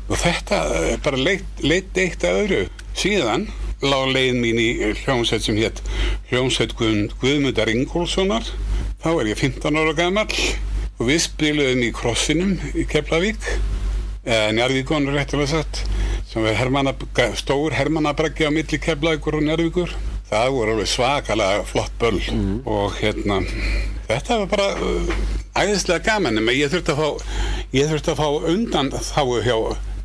Og 0.10 0.18
þetta 0.18 0.60
eh, 0.76 0.96
bara 1.04 1.20
leitt, 1.22 1.62
leitt 1.62 1.98
eitt 2.02 2.26
að 2.26 2.42
öðru. 2.44 2.62
Síðan 2.98 3.48
lág 3.86 4.10
leiðin 4.12 4.42
mín 4.44 4.60
í 4.60 4.70
hljómsveit 5.04 5.46
sem 5.46 5.60
hétt 5.60 5.82
hljómsveit 6.32 6.74
Guð, 6.80 7.14
Guðmundar 7.22 7.72
Ingólfssonar. 7.72 8.48
Þá 9.00 9.10
er 9.14 9.32
ég 9.32 9.40
15 9.40 9.80
ára 9.80 9.96
gamall. 9.98 10.34
Og 11.00 11.08
við 11.08 11.22
spiluðum 11.30 11.86
í 11.86 11.94
krossinum 11.96 12.58
í 12.74 12.84
Keflavík. 12.90 13.46
Eða 14.28 14.52
Njarðvíkon 14.58 15.08
réttilega 15.14 15.54
satt 15.54 15.84
sem 16.30 16.44
er 16.46 16.58
hermana, 16.60 16.92
stór 17.40 17.74
hermannabreggi 17.78 18.46
á 18.46 18.52
milli 18.54 18.82
Keflavíkur 18.82 19.40
og 19.40 19.46
Njarðvíkur 19.48 19.96
það 20.30 20.50
voru 20.56 20.76
alveg 20.76 20.90
svakalega 20.94 21.68
flott 21.70 21.94
böll 22.02 22.22
og 22.70 22.98
hérna 23.00 23.42
þetta 24.10 24.40
var 24.44 24.50
bara 24.54 24.70
uh, 24.78 25.14
æðislega 25.60 26.06
gaman 26.06 26.40
en 26.42 26.52
ég 26.54 26.72
þurfti 26.72 26.96
að 26.96 27.04
fá 27.04 27.70
ég 27.76 27.92
þurfti 27.92 28.14
að 28.14 28.22
fá 28.22 28.52
undan 28.54 28.92
þáu 28.94 29.40
hjá 29.46 29.56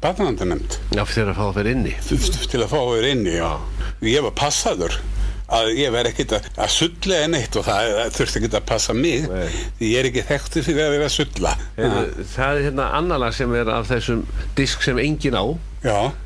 barnavæntanemnd 0.05 0.79
Já, 0.93 1.05
fyrir 1.09 1.33
að 1.33 1.41
fá 1.41 1.59
vera 1.59 1.75
inni 1.75 1.97
til 2.05 2.63
að 2.63 2.71
fá 2.73 2.81
þér 2.81 3.11
inni 3.15 3.37
já. 3.39 3.51
ég 4.05 4.25
var 4.27 4.35
passaður 4.37 4.99
að 5.55 5.71
ég 5.77 5.93
verð 5.93 6.11
ekkert 6.11 6.35
að, 6.39 6.49
að 6.65 6.73
sulla 6.73 7.21
en 7.27 7.37
eitt 7.37 7.57
og 7.61 7.67
það, 7.67 7.91
þurfti 8.17 8.41
ekki 8.41 8.51
að 8.57 8.67
passa 8.69 8.97
mig 8.97 9.27
Nei. 9.29 9.45
því 9.79 9.91
ég 9.91 10.01
er 10.01 10.09
ekki 10.09 10.25
þekktu 10.31 10.65
fyrir 10.65 10.87
að 10.87 10.95
vera 10.97 11.09
að 11.11 11.15
sulla 11.19 11.55
Það 11.77 12.49
er 12.49 12.65
hérna 12.69 12.89
annar 12.99 13.23
lag 13.23 13.37
sem 13.37 13.55
er 13.61 13.71
af 13.73 13.89
þessum 13.93 14.25
disk 14.59 14.85
sem 14.87 15.01
engin 15.05 15.37
á 15.37 15.45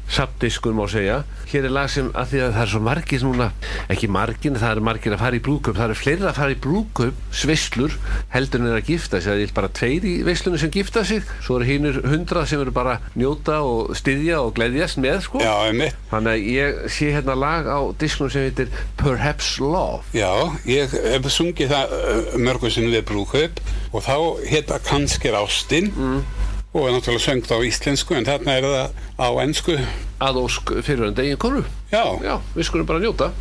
Sapdiskur 0.08 0.72
má 0.72 0.86
segja. 0.88 1.24
Hér 1.50 1.66
er 1.66 1.72
lag 1.74 1.88
sem 1.90 2.08
að 2.16 2.30
því 2.30 2.40
að 2.44 2.52
það 2.54 2.62
er 2.62 2.70
svo 2.70 2.80
margir 2.84 3.22
núna 3.24 3.46
Ekki 3.92 4.08
margir, 4.12 4.54
það 4.60 4.74
eru 4.74 4.84
margir 4.84 5.14
að 5.16 5.22
fara 5.22 5.38
í 5.38 5.40
brúköp 5.44 5.76
Það 5.78 5.84
eru 5.86 5.96
fleiri 5.98 6.26
að 6.28 6.38
fara 6.38 6.54
í 6.54 6.58
brúköp, 6.64 7.22
svislur 7.34 7.96
Heldur 8.32 8.62
en 8.62 8.70
er 8.70 8.78
að 8.78 8.92
gifta 8.92 9.20
sig. 9.20 9.28
Það 9.28 9.42
er 9.42 9.54
bara 9.56 9.70
tveir 9.78 10.06
í 10.08 10.14
veislunum 10.26 10.60
sem 10.62 10.72
gifta 10.72 11.02
sig. 11.08 11.26
Svo 11.44 11.58
eru 11.58 11.68
hinnur 11.68 12.00
hundrað 12.06 12.48
sem 12.52 12.62
eru 12.62 12.74
bara 12.76 12.98
njóta 13.18 13.58
og 13.66 13.94
styðja 13.98 14.42
og 14.44 14.54
gleðjast 14.58 15.00
með 15.02 15.22
sko. 15.26 15.42
Já, 15.42 15.56
Þannig 16.12 16.32
að 16.32 16.46
ég 16.52 16.78
sé 16.94 17.10
hérna 17.16 17.36
lag 17.38 17.68
á 17.68 17.78
disknum 18.00 18.30
sem 18.32 18.46
heitir 18.46 18.70
Perhaps 19.00 19.56
Love. 19.64 20.04
Já, 20.16 20.30
ég 20.68 20.92
hef 20.92 21.28
sungið 21.32 21.74
það 21.74 21.96
mörgum 22.44 22.72
sinni 22.72 22.94
við 22.94 23.08
brúkaup 23.10 23.62
og 23.92 24.04
þá 24.04 24.16
heita 24.48 24.80
kannski 24.84 25.32
Ástin. 25.34 25.92
Mm. 25.96 26.22
Og 26.74 26.84
er 26.86 26.92
náttúrulega 26.94 27.24
söngt 27.24 27.50
á 27.50 27.58
íslensku 27.64 28.14
en 28.18 28.28
þarna 28.28 28.58
er 28.58 28.66
það 28.68 28.90
á 29.18 29.28
ennsku 29.44 29.78
að 30.20 30.40
ósk 30.44 30.74
fyrirvændi 30.84 31.24
eigin 31.24 31.40
konu. 31.40 31.64
Já, 31.92 32.04
Já, 32.22 32.36
við 32.54 32.68
skulum 32.68 32.86
bara 32.86 33.02
njóta. 33.02 33.32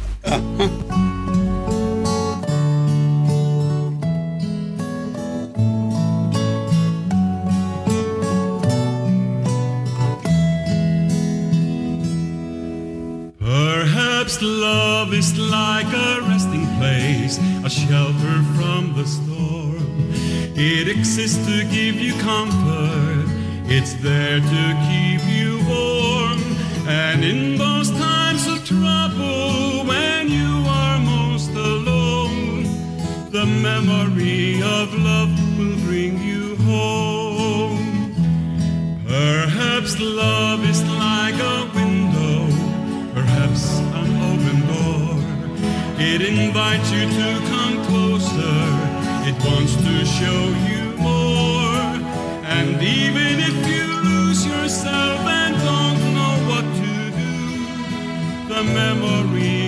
Perhaps 13.40 14.42
love 14.42 15.14
is 15.14 15.38
like 15.38 15.88
a 15.94 16.22
resting 16.28 16.66
place, 16.78 17.38
a 17.64 17.70
shelter 17.70 18.44
from 18.58 18.94
the 18.96 19.06
storm. 19.06 19.77
It 20.60 20.88
exists 20.88 21.38
to 21.46 21.64
give 21.66 22.02
you 22.02 22.14
comfort, 22.14 23.28
it's 23.68 23.94
there 23.94 24.40
to 24.40 24.64
keep 24.90 25.22
you 25.30 25.60
warm. 25.70 26.40
And 26.88 27.24
in 27.24 27.58
those 27.60 27.92
times 27.92 28.48
of 28.48 28.66
trouble, 28.66 29.86
when 29.86 30.30
you 30.30 30.66
are 30.68 30.98
most 30.98 31.52
alone, 31.52 32.64
the 33.30 33.46
memory 33.46 34.64
of 34.64 34.96
love 34.96 35.30
will 35.60 35.78
bring 35.86 36.18
you 36.18 36.56
home. 36.66 38.16
Perhaps 39.06 40.00
love 40.00 40.68
is 40.68 40.82
like 40.90 41.36
a 41.36 41.70
window, 41.76 42.48
perhaps 43.14 43.78
an 43.94 44.10
open 44.32 44.58
door. 44.66 45.22
It 46.00 46.24
invites 46.24 46.92
you 46.92 47.06
to 47.06 47.40
come 47.46 47.86
closer, 47.86 48.77
wants 49.48 49.76
to 49.76 50.06
show 50.06 50.42
you 50.70 50.84
more. 50.98 51.80
And 52.58 52.82
even 52.82 53.34
if 53.50 53.58
you 53.72 53.86
lose 54.10 54.46
yourself 54.46 55.20
and 55.40 55.56
don't 55.72 56.02
know 56.18 56.36
what 56.50 56.66
to 56.82 56.94
do, 57.24 57.36
the 58.54 58.64
memory 58.64 59.67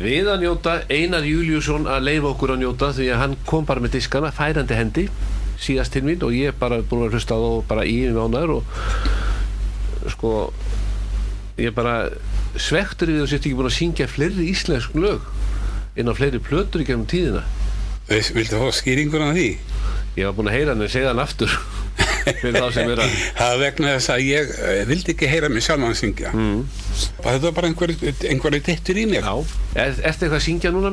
Við 0.00 0.28
að 0.32 0.44
njóta 0.44 0.74
Einar 0.88 1.26
Júliusson 1.28 1.84
að 1.90 2.06
leifa 2.06 2.30
okkur 2.30 2.54
að 2.54 2.62
njóta 2.62 2.90
því 2.96 3.08
að 3.12 3.20
hann 3.20 3.36
kom 3.48 3.66
bara 3.68 3.82
með 3.84 3.98
diskana 3.98 4.30
færandi 4.32 4.78
hendi 4.78 5.04
síðast 5.60 5.92
til 5.92 6.02
mín 6.06 6.22
og 6.24 6.32
ég 6.32 6.56
bara 6.56 6.78
búin 6.80 7.04
að 7.04 7.18
hlusta 7.18 7.36
á 7.36 7.40
þá 7.40 7.66
bara 7.68 7.84
í 7.84 7.96
yfir 8.06 8.16
mánuður 8.16 8.54
og 8.56 10.12
sko 10.14 10.30
ég 11.60 11.74
bara 11.76 11.96
svektur 12.56 13.12
við 13.12 13.26
og 13.26 13.28
sért 13.28 13.44
ekki 13.44 13.58
búin 13.58 13.68
að 13.68 13.76
syngja 13.76 14.08
fleiri 14.08 14.48
íslensk 14.54 14.96
lög 14.96 15.26
inn 16.00 16.08
á 16.08 16.14
fleiri 16.16 16.40
plötur 16.40 16.80
í 16.80 16.88
gegnum 16.88 17.08
tíðina 17.10 17.44
Veist, 18.08 18.32
viltu 18.34 18.56
fá 18.58 18.72
skýringur 18.74 19.22
á 19.22 19.30
því? 19.36 19.50
ég 20.16 20.24
var 20.26 20.34
búin 20.38 20.48
að 20.50 20.56
heyra 20.56 20.72
hann 20.74 20.86
en 20.86 20.92
segja 20.92 21.12
hann 21.12 21.22
aftur 21.22 21.52
að 22.26 23.02
Það 23.38 23.54
vegna 23.62 23.94
þess 23.96 24.12
að 24.14 24.24
ég 24.26 24.52
eh, 24.56 24.82
vildi 24.88 25.14
ekki 25.14 25.30
heyra 25.30 25.50
mig 25.52 25.64
sjálfan 25.66 25.96
syngja 25.98 26.32
mm. 26.34 26.60
Þetta 27.20 27.42
var 27.46 27.56
bara 27.56 27.70
einhver, 27.70 27.94
einhverju 28.30 28.62
dittur 28.66 29.00
í 29.00 29.06
mér 29.10 29.26
Já, 29.26 29.34
er, 29.74 29.94
ertu 30.10 30.26
eitthvað 30.26 30.38
að 30.40 30.46
syngja 30.46 30.74
núna? 30.74 30.92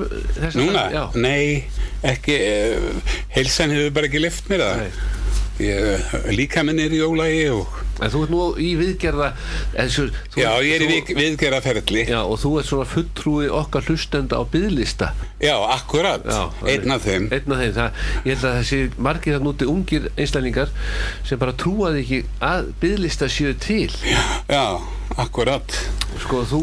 Núna? 0.58 0.86
Nei, 1.18 1.66
ekki 2.08 2.38
uh, 2.38 3.18
Heilsan 3.36 3.76
hefur 3.76 3.96
bara 3.98 4.12
ekki 4.12 4.24
lift 4.24 4.52
mér 4.52 4.66
það 4.66 4.86
ég, 5.64 6.16
Líka 6.38 6.64
minn 6.68 6.82
er 6.84 6.94
í 6.94 7.04
ólagi 7.04 7.46
og 7.56 7.84
en 7.98 8.12
þú 8.14 8.24
ert 8.24 8.34
nú 8.34 8.42
í 8.62 8.72
viðgerða 8.80 9.32
þú, 9.94 10.08
Já, 10.38 10.50
ég 10.66 10.76
er 10.78 10.86
í 10.86 11.00
viðgerðaferðli 11.18 12.06
Já, 12.10 12.20
og 12.24 12.38
þú 12.42 12.54
ert 12.62 12.70
svona 12.70 12.90
fulltrúi 12.92 13.50
okkar 13.62 13.88
hlustenda 13.90 14.38
á 14.38 14.44
byðlista 14.46 15.12
Já, 15.38 15.54
akkurat, 15.76 16.24
Já, 16.26 16.50
einn 16.66 16.92
af 16.94 17.04
þeim. 17.06 17.28
Einn 17.30 17.54
af 17.54 17.60
þeim, 17.62 17.74
það, 17.76 17.98
ég 18.26 18.32
held 18.32 18.46
að 18.50 18.56
þessi 18.58 18.80
margir 19.06 19.36
það 19.36 19.44
núti 19.46 19.68
ungir 19.70 20.08
einslæningar 20.18 20.72
sem 21.28 21.42
bara 21.42 21.54
trúaði 21.54 22.02
ekki 22.02 22.20
að 22.42 22.72
byðlista 22.82 23.30
séu 23.30 23.52
til. 23.62 23.92
Já, 24.50 24.64
akkurat. 25.22 25.78
Sko, 26.24 26.42
þú 26.50 26.62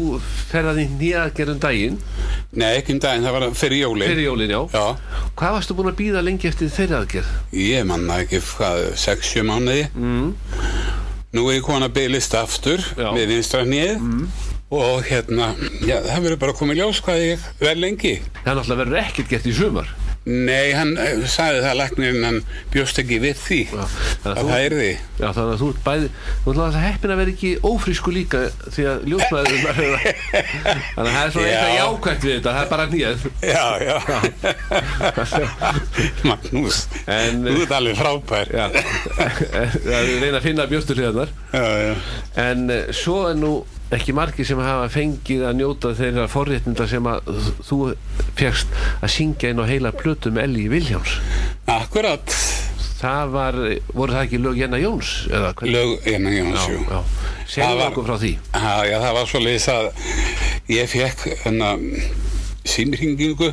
ferðaði 0.51 0.89
nýja 0.97 1.23
gerðum 1.37 1.61
daginn. 1.63 2.01
Nei, 2.51 2.73
ekki 2.81 2.97
um 2.97 3.01
daginn, 3.05 3.23
það 3.23 3.37
var 3.37 3.47
fyrir 3.61 3.83
jólin. 3.85 4.11
Fyrir 4.11 4.27
jólin, 4.27 4.53
já. 4.57 4.61
Já, 4.75 5.23
Hvað 5.39 5.57
varstu 5.57 5.79
búin 5.79 5.91
að 5.93 5.97
býða 6.03 6.25
lengi 6.27 6.51
eftir 6.51 6.75
þeirra 6.75 6.99
aðgerð? 7.05 7.31
ég 7.55 7.87
manna 7.87 8.19
ekki 8.25 8.43
hvað, 8.43 8.89
6-7 8.99 9.47
mánuði? 9.47 9.87
Mm. 9.95 10.35
Nú 11.35 11.49
er 11.49 11.57
ég 11.59 11.65
komin 11.67 11.83
að 11.83 11.95
bygglist 11.97 12.35
aftur 12.39 12.79
Já. 12.95 13.09
með 13.11 13.25
vinstra 13.33 13.65
hnið 13.65 14.05
og 14.75 15.03
hérna, 15.07 15.51
já, 15.85 15.99
það 16.07 16.23
verður 16.25 16.39
bara 16.41 16.55
komið 16.57 16.79
ljós 16.81 17.01
hvað 17.05 17.21
ég 17.21 17.43
verð 17.59 17.81
lengi. 17.83 18.13
Það 18.41 18.49
er 18.51 18.57
náttúrulega 18.59 18.81
verður 18.81 19.01
ekkert 19.03 19.33
gert 19.33 19.49
í 19.51 19.53
sumar 19.55 19.91
Nei, 20.25 20.71
hann 20.73 20.95
eh, 20.97 21.19
sagði 21.29 21.59
það 21.61 21.75
læknirinn, 21.77 22.23
hann 22.25 22.39
bjóst 22.73 22.97
ekki 22.97 23.19
við 23.21 23.35
því 23.37 23.57
Já, 23.69 23.75
að 23.77 23.83
að 24.25 24.39
þú- 24.39 24.47
það 24.49 24.63
er 24.65 24.73
því. 24.79 24.87
Já, 25.19 25.27
þannig 25.37 25.51
að 25.53 25.59
þú 25.61 25.67
ert 25.69 25.83
bæði 25.85 26.07
Þú 26.15 26.49
ert 26.49 26.57
náttúrulega 26.57 26.81
heppin 26.85 27.13
að 27.13 27.19
vera 27.21 27.33
ekki 27.35 27.51
ófrísku 27.69 28.13
líka 28.15 28.41
því 28.73 28.87
að 28.89 29.05
ljósmaður 29.11 29.53
Þannig 29.61 31.05
að 31.05 31.11
það 31.11 31.21
er 31.21 31.35
svona 31.35 31.45
Já. 31.45 31.53
eitthvað 31.53 31.77
jákvæmt 31.77 32.25
við 32.25 32.33
þetta 32.33 32.55
það 32.55 32.63
er 32.63 32.69
bara 32.73 32.87
nýjað 32.95 33.17
Já, 33.45 33.65
já. 33.85 33.97
Magnús, 36.29 36.81
En- 37.05 37.45
þú 37.45 37.61
ert 37.65 37.75
alveg 37.77 37.97
frábær. 37.99 38.51
Já, 38.55 38.65
að 39.99 40.11
reyna 40.23 40.39
að 40.39 40.45
finna 40.49 40.65
bjösturliðarnar 40.71 41.29
Já, 41.53 41.65
já. 41.85 41.95
En 42.47 42.65
uh, 42.73 42.81
svo 42.95 43.21
er 43.29 43.37
nú 43.39 43.53
ekki 43.93 44.15
margir 44.17 44.47
sem 44.47 44.59
hafa 44.59 44.87
fengið 44.89 45.43
að 45.45 45.59
njóta 45.59 45.93
þeirra 45.97 46.25
forréttinda 46.31 46.87
sem 46.89 47.05
að 47.09 47.29
þú 47.67 47.79
fegst 48.39 48.71
að 49.01 49.13
syngja 49.13 49.53
inn 49.53 49.61
á 49.61 49.65
heila 49.69 49.93
plötu 49.95 50.33
með 50.33 50.49
Elli 50.49 50.65
Viljáms 50.73 51.19
Akkurat, 51.69 52.33
Það 52.95 53.31
var, 53.33 53.55
voru 53.93 54.15
það 54.15 54.23
ekki 54.23 54.37
lög 54.41 54.57
Jenna 54.57 54.77
Jóns? 54.81 55.09
Lög, 55.29 56.05
Jónsjú. 56.07 56.77
já 56.87 56.99
Það 57.45 57.51
Segðu 57.51 57.83
okkur 57.85 58.05
frá 58.07 58.15
því. 58.17 58.31
Já, 58.55 58.75
já, 58.89 58.95
það 59.03 59.17
var 59.17 59.27
svo 59.29 59.41
leiðis 59.43 59.67
að 59.69 59.89
ég 60.73 60.89
fekk 60.89 61.25
símringingu 62.65 63.51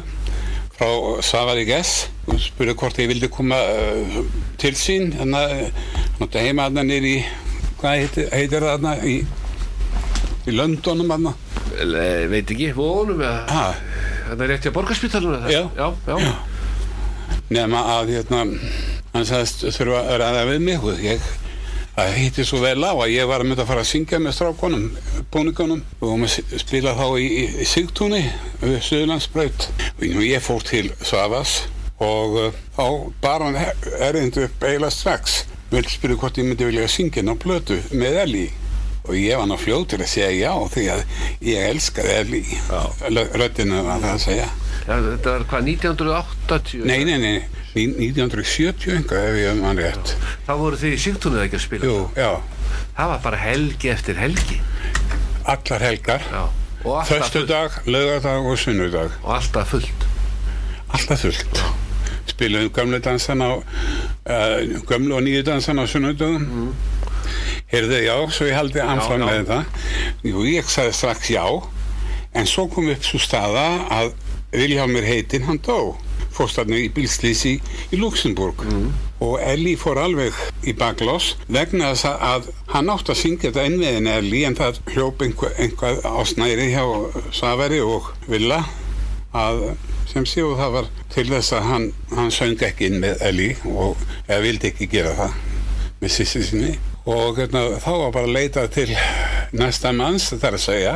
frá 0.79 0.89
Safari 1.27 1.67
Gess 1.69 2.07
og 2.31 2.41
spurði 2.41 2.77
hvort 2.81 3.03
ég 3.03 3.11
vildi 3.11 3.29
koma 3.33 3.59
uh, 3.61 4.17
til 4.63 4.73
sín 4.79 5.13
hérna, 5.19 5.43
náttúrulega 6.21 6.47
heima 6.47 6.69
hérna 6.69 6.87
nýri 6.89 7.17
hvað 7.83 7.99
heitir, 8.01 8.29
heitir 8.33 8.65
það 8.65 8.73
hérna 8.77 8.95
í, 9.05 9.17
í 10.47 10.55
Londonum 10.57 11.13
Le, 11.83 12.07
Veit 12.31 12.51
ekki, 12.53 12.73
vonum 12.77 13.21
eða? 13.23 13.45
Ha, 13.49 13.67
Það 14.29 14.43
er 14.45 14.51
rétt 14.53 14.67
hjá 14.67 14.73
borgarspítalunum 14.75 15.47
Já. 15.51 15.63
já, 15.77 15.87
já. 16.07 16.17
nema 17.53 17.81
að 17.99 18.13
hérna 18.17 18.43
hann 19.13 19.27
sagðist 19.29 19.65
þurfa 19.77 20.03
að 20.09 20.21
ræða 20.23 20.45
við 20.49 20.63
mig 20.67 20.85
og 20.89 21.01
ég. 21.05 21.25
Það 21.93 22.15
hitti 22.17 22.45
svo 22.49 22.63
vel 22.63 22.79
á 22.81 22.93
að 22.97 23.11
ég 23.13 23.27
var 23.29 23.43
að 23.43 23.51
mynda 23.51 23.65
að 23.67 23.69
fara 23.69 23.83
að 23.85 23.91
syngja 23.91 24.21
með 24.25 24.37
strákonum, 24.39 24.87
bónikonum 25.35 25.83
og 26.01 26.15
við 26.23 26.39
að 26.41 26.63
spila 26.63 26.95
þá 26.97 27.05
í, 27.21 27.27
í, 27.27 27.43
í 27.61 27.67
Sigtúni 27.69 28.23
við 28.63 28.79
Suðurlandsbraut. 28.87 29.67
Og 30.01 30.25
ég 30.25 30.45
fór 30.45 30.65
til 30.65 30.87
Savas 31.05 31.59
og 32.03 32.39
uh, 32.41 32.57
þá 32.79 32.87
bara 33.21 33.51
hann 33.51 33.61
erindu 34.09 34.47
upp 34.49 34.65
eiginlega 34.65 34.95
strax. 34.97 35.43
Vel 35.73 35.85
spyrja 35.89 36.17
hvort 36.21 36.41
ég 36.41 36.49
myndi 36.49 36.71
vilja 36.71 36.89
syngja 36.89 37.21
inn 37.21 37.33
á 37.33 37.37
blötu 37.37 37.77
með 37.93 38.19
Elli 38.25 38.47
og 39.03 39.15
ég 39.19 39.37
var 39.39 39.47
ná 39.51 39.57
fljótur 39.59 40.03
að 40.05 40.11
segja 40.13 40.31
já 40.49 40.53
því 40.75 40.85
að 40.95 41.03
ég 41.49 41.69
elskaði 41.73 42.13
Elli 42.23 43.25
röddinu 43.41 43.81
að 43.83 43.91
það 44.05 44.13
að 44.13 44.21
segja. 44.27 44.49
Já, 44.83 44.95
Þetta 45.03 45.33
var 45.37 45.45
hvað, 45.51 45.69
1980 45.73 46.85
Nei, 46.87 47.05
nei, 47.07 47.19
nei, 47.23 47.37
ní- 47.75 47.95
1970 48.13 48.97
einhvað 48.97 49.29
ef 49.29 49.37
ég 49.43 49.61
mann 49.63 49.79
rétt. 49.79 50.15
Þá 50.47 50.53
voru 50.59 50.77
þið 50.81 50.97
í 50.97 51.01
síktunni 51.05 51.43
ekki 51.45 51.59
að 51.61 51.65
spila? 51.67 51.87
Jú, 51.87 51.99
já, 52.17 52.33
Það 52.97 53.09
var 53.13 53.21
bara 53.25 53.37
helgi 53.43 53.89
eftir 53.93 54.19
helgi. 54.21 54.59
Allar 55.45 55.81
helgar, 55.87 56.23
Já. 56.33 56.43
Föstudag, 57.07 57.77
laugardag 57.87 58.47
og 58.51 58.59
sunnudag, 58.59 59.13
og 59.23 59.35
alltaf 59.37 59.69
fullt. 59.71 60.07
alltaf 60.91 61.21
fullt. 61.23 61.61
Spilaðum 62.27 62.71
gömlu 62.75 62.99
dansan 63.03 63.39
á, 63.43 63.51
uh, 63.55 64.83
gömlu 64.91 65.15
og 65.15 65.23
nýju 65.23 65.43
dansan 65.47 65.79
á 65.79 65.87
sunnudagum. 65.87 66.43
Mm. 66.43 66.73
Heyrðu, 67.73 67.99
já, 68.05 68.17
svo 68.31 68.47
ég 68.51 68.57
haldi 68.59 68.81
anfram 68.85 69.21
með 69.27 69.47
þetta. 69.47 69.65
Jú, 70.29 70.45
ég 70.49 70.69
sagði 70.71 70.93
strax 70.99 71.31
já, 71.33 71.45
en 72.35 72.47
svo 72.47 72.67
kom 72.73 72.89
upp 72.93 73.05
svo 73.05 73.19
staða 73.23 73.67
að 73.91 74.13
Viljámir 74.53 75.07
heitinn, 75.09 75.47
hann 75.49 75.59
dó. 75.65 75.95
Fórst 76.33 76.57
þarna 76.59 76.77
í 76.81 76.91
bílslýsi 76.93 77.55
í 77.93 77.97
Luxemburg 78.01 78.61
og 79.21 79.39
Elli 79.45 79.75
fór 79.77 79.99
alveg 80.01 80.33
í 80.65 80.73
baklós 80.77 81.35
vegna 81.49 81.91
þess 81.93 82.05
að- 82.17 82.49
hann 82.73 82.89
átti 82.93 83.13
að 83.13 83.21
syngja 83.21 83.51
þetta 83.51 83.65
innviðin 83.69 84.09
Elli 84.13 84.45
en 84.45 84.55
það 84.57 84.79
hljóp 84.95 85.21
einhver, 85.23 85.53
einhvað 85.59 86.01
á 86.09 86.21
snæri 86.25 86.71
hjá 86.73 86.85
Saveri 87.33 87.81
og 87.81 88.13
Villa 88.29 88.65
að 89.35 89.77
sem 90.13 90.25
séu 90.25 90.57
það 90.57 90.73
var 90.73 90.89
til 91.15 91.27
þess 91.29 91.53
að 91.53 91.63
hann, 91.69 91.93
hann 92.17 92.31
söng 92.31 92.57
ekki 92.63 92.87
inn 92.91 93.01
með 93.01 93.21
Elli 93.29 93.51
og 93.65 93.97
eða 94.29 94.41
vildi 94.43 94.73
ekki 94.73 94.89
gera 94.93 95.13
það 95.17 95.37
með 96.01 96.11
sýstir 96.17 96.45
sinni 96.49 96.75
og 97.09 97.39
hérna, 97.39 97.65
þá 97.83 97.91
var 97.91 98.13
bara 98.15 98.29
að 98.29 98.37
leita 98.37 98.67
til 98.71 98.93
næsta 99.59 99.91
manns 99.97 100.29
þar 100.31 100.59
að 100.59 100.63
segja. 100.63 100.93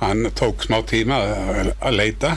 Hann 0.00 0.30
tók 0.36 0.64
smá 0.64 0.80
tíma 0.88 1.20
að, 1.20 1.74
leita 1.92 2.34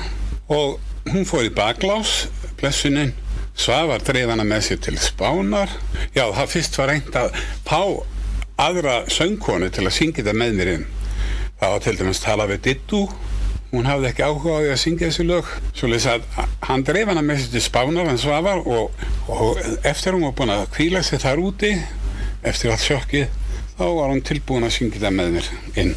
og 0.51 0.77
hún 1.07 1.27
fór 1.27 1.47
í 1.47 1.53
baklás 1.55 2.27
blessunin. 2.59 3.13
Svavar 3.57 4.03
dreif 4.05 4.29
hana 4.29 4.45
með 4.45 4.67
sér 4.67 4.81
til 4.85 4.97
Spánar. 5.01 5.71
Já 6.13 6.27
það 6.35 6.51
fyrst 6.51 6.77
var 6.77 6.91
reynd 6.91 7.15
að 7.17 7.39
pá 7.65 7.79
aðra 8.67 8.99
söngkonu 9.09 9.71
til 9.73 9.87
að 9.87 9.95
syngja 9.97 10.21
þetta 10.21 10.37
með 10.37 10.59
mér 10.59 10.73
inn. 10.75 10.85
Það 11.57 11.73
var 11.73 11.81
til 11.85 11.97
dæmis 11.97 12.21
tala 12.21 12.45
við 12.51 12.61
Dittu 12.67 13.07
hún 13.71 13.87
hafði 13.87 14.07
ekki 14.11 14.23
áhuga 14.23 14.53
á 14.55 14.59
því 14.61 14.69
að 14.71 14.81
syngja 14.83 15.09
þessi 15.09 15.25
lög. 15.27 15.49
Svo 15.75 15.89
leys 15.89 16.05
að 16.11 16.27
hann 16.67 16.85
dreif 16.87 17.09
hana 17.09 17.23
með 17.25 17.41
sér 17.41 17.55
til 17.55 17.63
Spánar 17.65 18.11
hann 18.11 18.21
Svavar 18.21 18.61
og, 18.61 19.07
og 19.31 19.63
eftir 19.87 20.15
hún 20.15 20.27
var 20.27 20.35
búin 20.37 20.53
að 20.53 20.67
kvíla 20.75 21.01
sig 21.03 21.23
þar 21.23 21.41
úti 21.43 21.73
eftir 22.51 22.73
allt 22.73 22.85
sjokkið 22.85 23.27
þá 23.77 23.85
var 23.99 24.11
hún 24.11 24.23
tilbúin 24.25 24.65
að 24.67 24.75
syngja 24.77 24.97
þetta 24.99 25.13
með 25.13 25.33
mér 25.37 25.49
inn. 25.83 25.95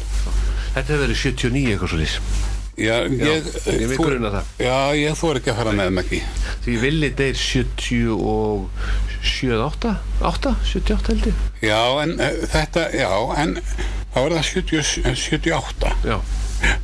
Þetta 0.71 0.87
hefur 0.87 1.03
verið 1.05 1.21
79 1.25 1.71
eitthvað 1.73 1.93
svo 1.93 2.01
lýs 2.01 2.17
Já, 2.81 2.95
ég, 3.05 3.47
ég 3.67 3.91
þú- 3.97 4.31
það. 4.31 4.51
Já, 4.63 4.77
ég 4.97 5.17
þór 5.19 5.39
ekki 5.41 5.51
að 5.51 5.57
fara 5.59 5.73
með 5.75 5.89
Maggi. 5.97 6.21
Því 6.65 6.75
villi 6.81 7.09
deyr 7.19 7.35
70 7.37 8.13
og 8.15 8.69
78 9.21 9.91
8, 10.21 10.53
78 10.71 11.11
held 11.11 11.27
ég. 11.29 11.41
Já, 11.67 11.81
en 12.01 12.15
uh, 12.15 12.29
þetta, 12.53 12.87
já, 12.95 13.09
en 13.43 13.57
þá 14.15 14.21
er 14.23 14.37
það 14.37 14.47
70, 14.53 15.15
78 15.25 15.93
Já, 16.07 16.17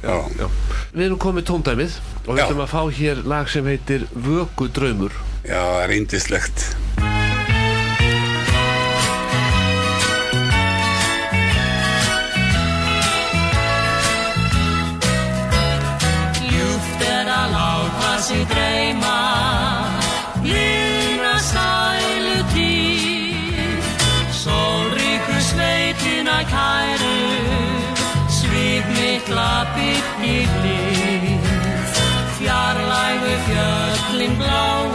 Já, 0.03 0.13
já. 0.37 0.47
Við 0.93 1.05
erum 1.07 1.19
komið 1.21 1.47
tóndæmið 1.51 1.97
og 2.25 2.31
við 2.33 2.43
ætlum 2.45 2.63
að 2.65 2.71
fá 2.73 2.81
hér 2.99 3.23
lag 3.29 3.49
sem 3.51 3.67
heitir 3.69 4.07
Vöku 4.13 4.69
draumur 4.73 5.13
já, 5.45 5.61
það 5.61 5.83
er 5.83 5.95
índislegt 5.99 6.65
Svið 29.27 29.35
mikla 29.35 29.67
byggir 29.75 30.47
líf 30.63 31.47
Fjarlægu 32.37 33.33
fjöllin 33.45 34.33
bláu 34.39 34.86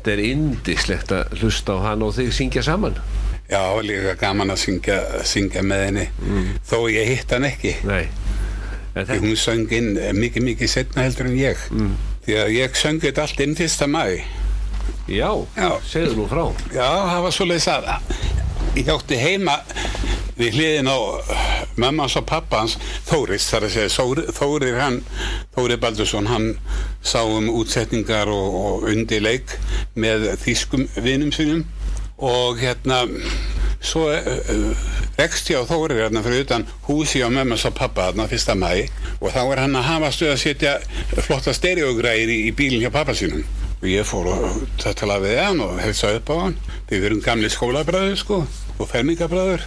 Þetta 0.00 0.12
er 0.14 0.20
indislegt 0.24 1.10
að 1.12 1.34
hlusta 1.42 1.74
á 1.76 1.78
hann 1.90 2.02
og 2.06 2.14
þig 2.16 2.30
syngja 2.32 2.62
saman. 2.64 2.94
Já, 3.50 3.60
líka 3.84 4.14
gaman 4.16 4.54
að 4.54 4.62
syngja, 4.62 4.96
syngja 5.28 5.60
með 5.66 5.80
henni 5.84 6.04
þó 6.70 6.76
ég 6.88 7.08
hitt 7.10 7.32
hann 7.34 7.44
ekki 7.48 7.72
Nei. 7.84 8.06
Þetta, 8.94 9.18
hún 9.20 9.34
söng 9.36 9.74
inn 9.76 9.90
eh, 10.00 10.12
mikið 10.16 10.46
mikið 10.46 10.70
setna 10.70 11.04
heldur 11.04 11.28
en 11.28 11.36
ég 11.36 11.64
því 12.24 12.38
að 12.40 12.52
ég 12.54 12.78
söng 12.78 13.02
þetta 13.02 13.26
allt 13.26 13.42
inn 13.44 13.56
fyrsta 13.58 13.88
mæ 13.90 14.04
já, 15.10 15.28
Já. 15.58 15.68
segðu 15.84 16.16
nú 16.22 16.28
frá. 16.30 16.44
Já, 16.72 16.86
það 16.88 17.22
var 17.26 17.36
svoleiðis 17.36 17.68
að 17.74 17.90
ég 18.78 18.90
átti 18.94 19.18
heima 19.20 19.58
við 20.40 20.56
hliðin 20.58 20.88
á 20.90 20.96
mammans 21.80 22.16
og 22.18 22.26
pappans 22.28 22.76
Þóris, 23.08 23.46
þar 23.52 23.66
að 23.68 23.74
segja 23.76 23.92
Þóri- 23.94 24.28
Þórir 24.36 24.78
hann, 24.80 25.00
Þóri 25.56 25.76
Baldursson 25.82 26.30
hann 26.30 26.48
sá 27.02 27.20
um 27.24 27.50
útsetningar 27.60 28.30
og, 28.32 28.56
og 28.64 28.88
undirleik 28.90 29.56
með 30.00 30.30
þýskum 30.44 30.88
vinum 31.04 31.32
sínum. 31.34 31.64
Og 32.20 32.58
hérna 32.60 33.06
svo 33.80 34.10
uh, 34.12 34.82
rekst 35.16 35.48
ég 35.54 35.62
á 35.62 35.64
Þórir 35.64 36.02
hérna 36.02 36.20
fyrir 36.24 36.44
utan 36.44 36.66
húsi 36.88 37.22
á 37.24 37.28
mammans 37.32 37.64
og 37.64 37.72
pappa 37.78 38.10
hérna 38.10 38.26
fyrsta 38.28 38.52
mæ 38.60 38.74
og 39.20 39.30
þá 39.32 39.40
er 39.54 39.62
hann 39.62 39.78
að 39.80 39.86
hafa 39.88 40.10
stuð 40.12 40.34
að 40.34 40.42
setja 40.42 40.74
flotta 41.24 41.54
stereogræðir 41.56 42.28
í, 42.34 42.38
í 42.50 42.52
bílinn 42.56 42.84
hjá 42.84 42.92
pappa 42.92 43.16
sínum 43.16 43.40
og 43.80 43.86
ég 43.88 44.08
fór 44.08 44.30
það 44.80 44.98
tala 45.00 45.20
við 45.22 45.38
hann 45.40 45.62
og 45.64 45.78
hefði 45.80 46.16
upp 46.20 46.32
á 46.32 46.36
hann. 46.44 46.56
Við 46.90 47.04
verum 47.06 47.22
gamli 47.24 47.52
skólabræður 47.52 48.18
sko 48.20 48.42
og 48.80 48.88
fermingabræður 48.88 49.64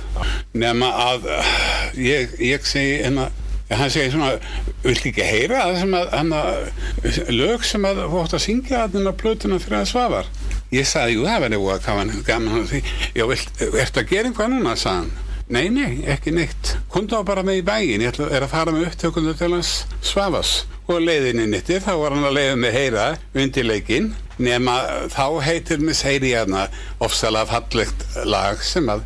nema 0.57 0.89
að 1.11 1.29
uh, 1.29 1.55
ég, 1.99 2.33
ég 2.41 2.65
segi 2.65 2.99
hérna 3.03 3.29
hann 3.73 3.89
segi 3.89 4.11
svona, 4.13 4.35
viltu 4.83 5.09
ekki 5.09 5.25
heyra 5.25 5.63
það 5.65 5.79
sem 5.81 5.93
að, 5.97 6.09
hann 6.13 6.33
að 6.37 7.29
lög 7.33 7.63
sem 7.65 7.85
að 7.89 8.03
átt 8.05 8.35
að 8.37 8.43
syngja 8.43 8.83
að 8.83 8.97
þennan 8.97 9.17
plötuna 9.17 9.59
fyrir 9.61 9.79
að 9.79 9.89
svafar 9.89 10.29
ég 10.73 10.87
sagði, 10.89 11.17
jú, 11.17 11.27
það 11.27 11.45
verði 11.45 11.59
voða 11.61 11.79
gaman, 11.85 12.13
gaman 12.27 12.61
að 12.61 12.71
því, 12.71 12.81
já, 13.17 13.25
vilt, 13.29 13.63
ertu 13.83 14.01
að 14.01 14.09
gera 14.09 14.29
eitthvað 14.29 14.53
núna, 14.53 14.75
sagði 14.79 15.03
hann. 15.03 15.31
Nei, 15.53 15.65
nei, 15.69 15.91
ekki 16.09 16.33
neitt. 16.33 16.73
Komdu 16.89 17.19
á 17.19 17.21
bara 17.27 17.43
með 17.45 17.59
í 17.59 17.65
bæin, 17.67 18.01
ég 18.01 18.13
ætla, 18.13 18.29
er 18.33 18.45
að 18.45 18.53
fara 18.53 18.73
með 18.73 18.87
upptökundu 18.89 19.35
til 19.37 19.51
hans 19.53 19.73
svafas. 20.01 20.63
Og 20.91 20.99
leiðinni 20.99 21.45
nittir, 21.47 21.79
þá 21.79 21.93
var 21.95 22.11
hann 22.11 22.27
að 22.27 22.35
leiða 22.35 22.55
með 22.59 22.73
heyra 22.75 23.03
undir 23.39 23.63
leikinn, 23.63 24.09
nema 24.43 24.73
þá 25.13 25.25
heitir 25.45 25.79
mis 25.79 26.01
heyri 26.03 26.33
hérna 26.33 26.65
ofsalega 27.03 27.47
fallegt 27.53 28.03
lag 28.27 28.59
sem 28.67 28.89
að 28.91 29.05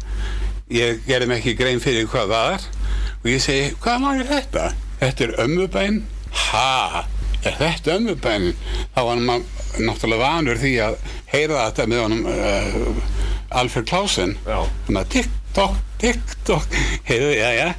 ég 0.74 1.04
gerði 1.06 1.28
mig 1.30 1.44
ekki 1.44 1.54
grein 1.60 1.84
fyrir 1.84 2.10
hvað 2.10 2.34
það 2.34 2.56
er. 2.56 2.66
Og 3.22 3.30
ég 3.30 3.44
segi, 3.44 3.70
hvað 3.84 4.08
lag 4.08 4.24
er 4.24 4.32
þetta? 4.32 4.66
Þetta 5.04 5.28
er 5.28 5.36
ömmubæn? 5.46 6.02
Ha? 6.48 7.06
Er 7.46 7.60
þetta 7.62 7.96
ömmubæn? 8.00 8.50
Þá 8.96 9.00
var 9.04 9.22
hann 9.22 9.46
náttúrulega 9.86 10.24
vanur 10.24 10.62
því 10.64 10.74
að 10.88 10.98
heyra 11.30 11.68
þetta 11.68 11.88
með 11.92 12.04
honum 12.08 12.26
uh, 12.34 13.58
Alfred 13.62 13.88
Klausen. 13.92 14.34
Þannig 14.48 15.04
að 15.04 15.12
tikk-tokk, 15.14 15.78
tikk-tokk, 16.02 16.82
heyrðu, 17.08 17.34
já, 17.38 17.50
já. 17.54 17.70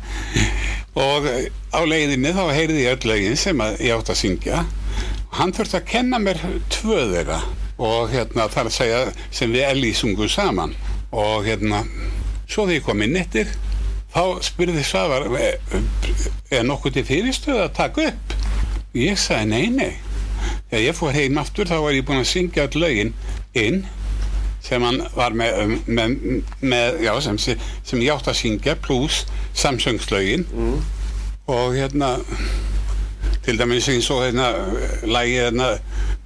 Og 0.99 1.29
á 1.71 1.81
leiðinni 1.87 2.33
þá 2.35 2.45
heyrði 2.57 2.83
ég 2.83 2.97
öll 2.97 3.11
lögin 3.13 3.39
sem 3.39 3.61
ég 3.79 3.95
átt 3.95 4.11
að 4.11 4.21
syngja. 4.23 4.65
Hann 5.39 5.53
þurfti 5.55 5.79
að 5.79 5.89
kenna 5.93 6.19
mér 6.23 6.41
tvö 6.73 7.05
þeirra 7.13 7.39
og 7.79 8.11
hérna 8.11 8.49
þar 8.51 8.71
að 8.71 8.75
segja 8.75 9.01
sem 9.31 9.53
við 9.55 9.67
Elli 9.69 9.93
sungum 9.95 10.31
saman. 10.33 10.75
Og 11.15 11.47
hérna, 11.47 11.85
svo 12.49 12.67
þegar 12.67 12.79
ég 12.81 12.87
kom 12.89 13.05
inn 13.07 13.21
eftir, 13.21 13.53
þá 14.15 14.43
spurði 14.43 14.83
Svavar, 14.85 15.29
"Er- 15.39 15.61
er 16.51 16.65
nokkuð 16.65 16.95
til 16.95 17.05
fyrirstöð 17.05 17.63
að 17.63 17.75
taka 17.75 18.09
upp? 18.09 18.35
Ég 18.95 19.19
sagði 19.19 19.47
nei, 19.47 19.67
nei. 19.69 19.95
Þegar 20.71 20.85
ég 20.85 20.97
fór 20.97 21.13
heim 21.13 21.39
aftur 21.39 21.65
þá 21.67 21.81
var 21.83 21.93
ég 21.93 22.05
búinn 22.05 22.25
að 22.25 22.33
syngja 22.33 22.67
öll 22.67 22.81
lögin 22.81 23.13
inn 23.55 23.87
sem 24.69 24.85
hann 24.85 25.01
var 25.17 25.37
með, 25.37 25.61
um, 25.65 25.75
með, 25.87 26.17
með 26.61 27.03
já, 27.07 27.13
sem, 27.25 27.39
sem 27.41 28.03
ég 28.05 28.13
átt 28.13 28.29
að 28.29 28.41
syngja 28.43 28.77
pluss 28.85 29.25
samsöngslögin. 29.57 30.47
Mm. 30.53 30.81
og 31.49 31.73
hérna 31.73 32.19
til 33.45 33.57
dæmis 33.57 33.89
eins 33.89 34.11
og 34.13 34.27
hérna 34.27 34.51
lægið 35.09 35.47
hérna 35.47 35.69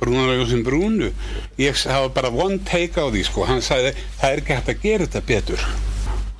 Brúnarljósin 0.00 0.64
Brúnu. 0.66 1.12
Ég 1.58 1.78
hafa 1.86 2.08
bara 2.10 2.32
one 2.34 2.58
take 2.66 2.98
á 2.98 3.06
því 3.06 3.22
sko, 3.28 3.44
hann 3.46 3.62
sagði 3.62 3.92
það 4.18 4.32
er 4.32 4.42
ekki 4.42 4.56
hægt 4.56 4.70
að 4.72 4.82
gera 4.82 5.06
þetta 5.06 5.26
betur. 5.28 5.66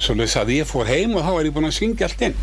Svo 0.02 0.16
leys 0.18 0.34
að 0.34 0.50
ég 0.56 0.66
fór 0.66 0.90
heim 0.90 1.14
og 1.14 1.22
þá 1.22 1.30
var 1.36 1.46
ég 1.46 1.54
búinn 1.54 1.68
að 1.68 1.76
syngja 1.76 2.08
allt 2.08 2.24
inn. 2.26 2.34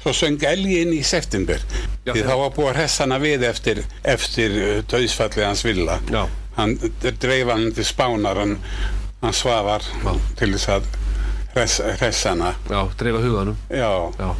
Svo 0.00 0.14
söng 0.16 0.46
Elgi 0.48 0.78
inn 0.80 0.94
í 0.96 1.02
september. 1.04 1.60
Já, 2.06 2.14
því 2.14 2.22
þá 2.24 2.36
var 2.40 2.54
búið 2.56 2.70
að 2.70 2.78
hressa 2.78 3.04
hana 3.04 3.18
við 3.20 3.44
eftir, 3.50 3.82
eftir 4.14 4.56
uh, 4.56 4.78
döðsfallið 4.88 5.48
hans 5.50 5.66
villa. 5.68 6.00
Já. 6.08 6.24
hann 6.56 6.74
dreif 7.00 7.48
hann 7.48 7.70
til 7.72 7.84
spánar 7.88 8.40
hann, 8.40 8.58
hann 9.22 9.36
svafar 9.36 9.84
Já. 10.02 10.12
til 10.38 10.50
þess 10.54 10.70
að 10.76 10.88
hress, 11.54 11.80
hressana 12.00 12.54
Já, 12.70 12.80
dreifa 12.98 13.22
huganum. 13.22 13.58
Já, 13.70 13.92
Já, 14.18 14.30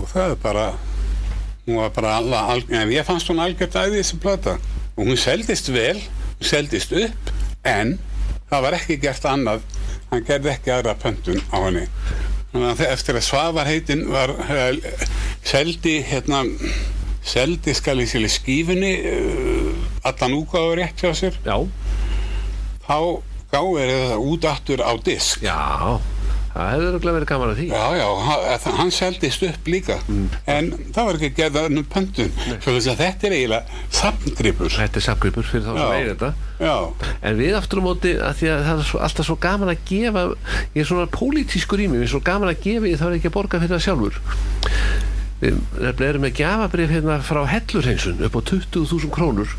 og 0.00 0.08
það 0.12 0.30
er 0.30 0.38
bara 0.42 0.68
hún 1.66 1.76
var 1.76 1.90
bara 1.94 2.16
alla, 2.18 2.44
al, 2.54 2.64
en 2.68 2.92
ég 2.92 3.06
fannst 3.06 3.28
hún 3.30 3.42
algjört 3.42 3.76
æði 3.78 4.00
þessi 4.00 4.20
plata. 4.22 4.56
Og 4.96 5.06
hún 5.06 5.20
seldist 5.20 5.70
vel 5.72 5.98
hún 6.00 6.48
seldist 6.48 6.94
upp 6.96 7.32
en 7.68 7.98
það 8.50 8.66
var 8.66 8.78
ekki 8.80 8.98
gert 9.02 9.26
annað. 9.28 9.64
Hann 10.10 10.26
gerði 10.26 10.54
ekki 10.54 10.74
aðra 10.74 10.96
pöntun 10.98 11.42
á 11.54 11.58
henni. 11.60 11.86
Þannig 12.50 12.70
að 12.72 12.86
eftir 12.88 13.18
að 13.18 13.26
Svavar 13.28 13.68
heitin 13.70 14.08
var 14.10 14.32
uh, 14.34 14.94
seldi 15.46 16.00
hérna 16.02 16.42
seldi 17.22 17.74
skal 17.76 18.00
ég 18.00 18.08
skilja 18.10 18.32
skífunni 18.32 18.94
uh, 19.06 20.08
allan 20.08 20.34
úgáður 20.40 20.80
rétt 20.80 21.04
hjá 21.04 21.12
sér. 21.14 21.36
Já, 21.46 21.60
þá 22.88 22.96
gáði 23.52 23.90
það 23.90 24.24
út 24.30 24.48
aftur 24.54 24.82
á 24.86 24.92
disk. 25.04 25.44
Já 25.44 26.00
Það 26.50 26.70
hefur 26.72 26.86
örugglega 26.88 27.14
verið 27.14 27.28
gaman 27.30 27.50
að 27.52 27.58
því. 27.60 27.66
Já, 27.70 27.82
já, 27.94 28.06
hann, 28.74 28.88
seldist 28.90 29.42
upp 29.46 29.68
líka. 29.70 29.96
En 30.50 30.70
það 30.90 31.06
var 31.06 31.18
ekki 31.18 31.28
gerða 31.36 31.62
um 31.68 31.84
pöntun 31.92 32.32
svo 32.48 32.72
þess 32.74 32.88
að 32.90 33.02
þetta 33.04 33.28
er 33.28 33.34
eiginlega 33.36 33.78
samngripur 34.00 34.74
Þetta 34.74 34.98
er 34.98 35.04
sapgripur 35.04 35.46
fyrir 35.46 35.68
þá 35.68 35.70
sem 35.76 35.92
eigin 35.94 36.10
þetta. 36.10 36.30
Já, 36.58 36.74
En 37.30 37.38
við 37.38 37.54
aftur 37.60 37.82
á 37.82 37.86
móti 37.86 38.14
að 38.18 38.42
að 38.50 38.64
það 38.66 38.72
er 38.72 38.88
svo, 38.88 39.02
alltaf 39.06 39.28
svo 39.30 39.36
gaman 39.46 39.70
að 39.70 39.84
gefa 39.92 40.24
ég 40.74 40.82
er 40.82 40.90
svona 40.90 41.06
pólitískur 41.14 41.84
í 41.84 41.86
mig, 41.86 42.02
ég 42.02 42.08
er 42.08 42.12
svo 42.16 42.22
gaman 42.26 42.50
að 42.50 42.64
gefa 42.66 42.90
ég 42.90 42.98
þarf 42.98 43.20
ekki 43.20 43.30
að 43.30 43.36
borga 43.38 43.62
fyrir 43.62 43.76
það 43.76 43.86
sjálfur. 43.86 44.20
Við 45.40 46.02
erum 46.10 46.26
með 46.26 46.34
gjafabrif 46.42 46.90
hérna 46.92 47.20
frá 47.24 47.44
hellurheinsun 47.48 48.26
upp 48.26 48.34
á 48.36 48.40
20.000 48.50 49.14
krónur 49.14 49.54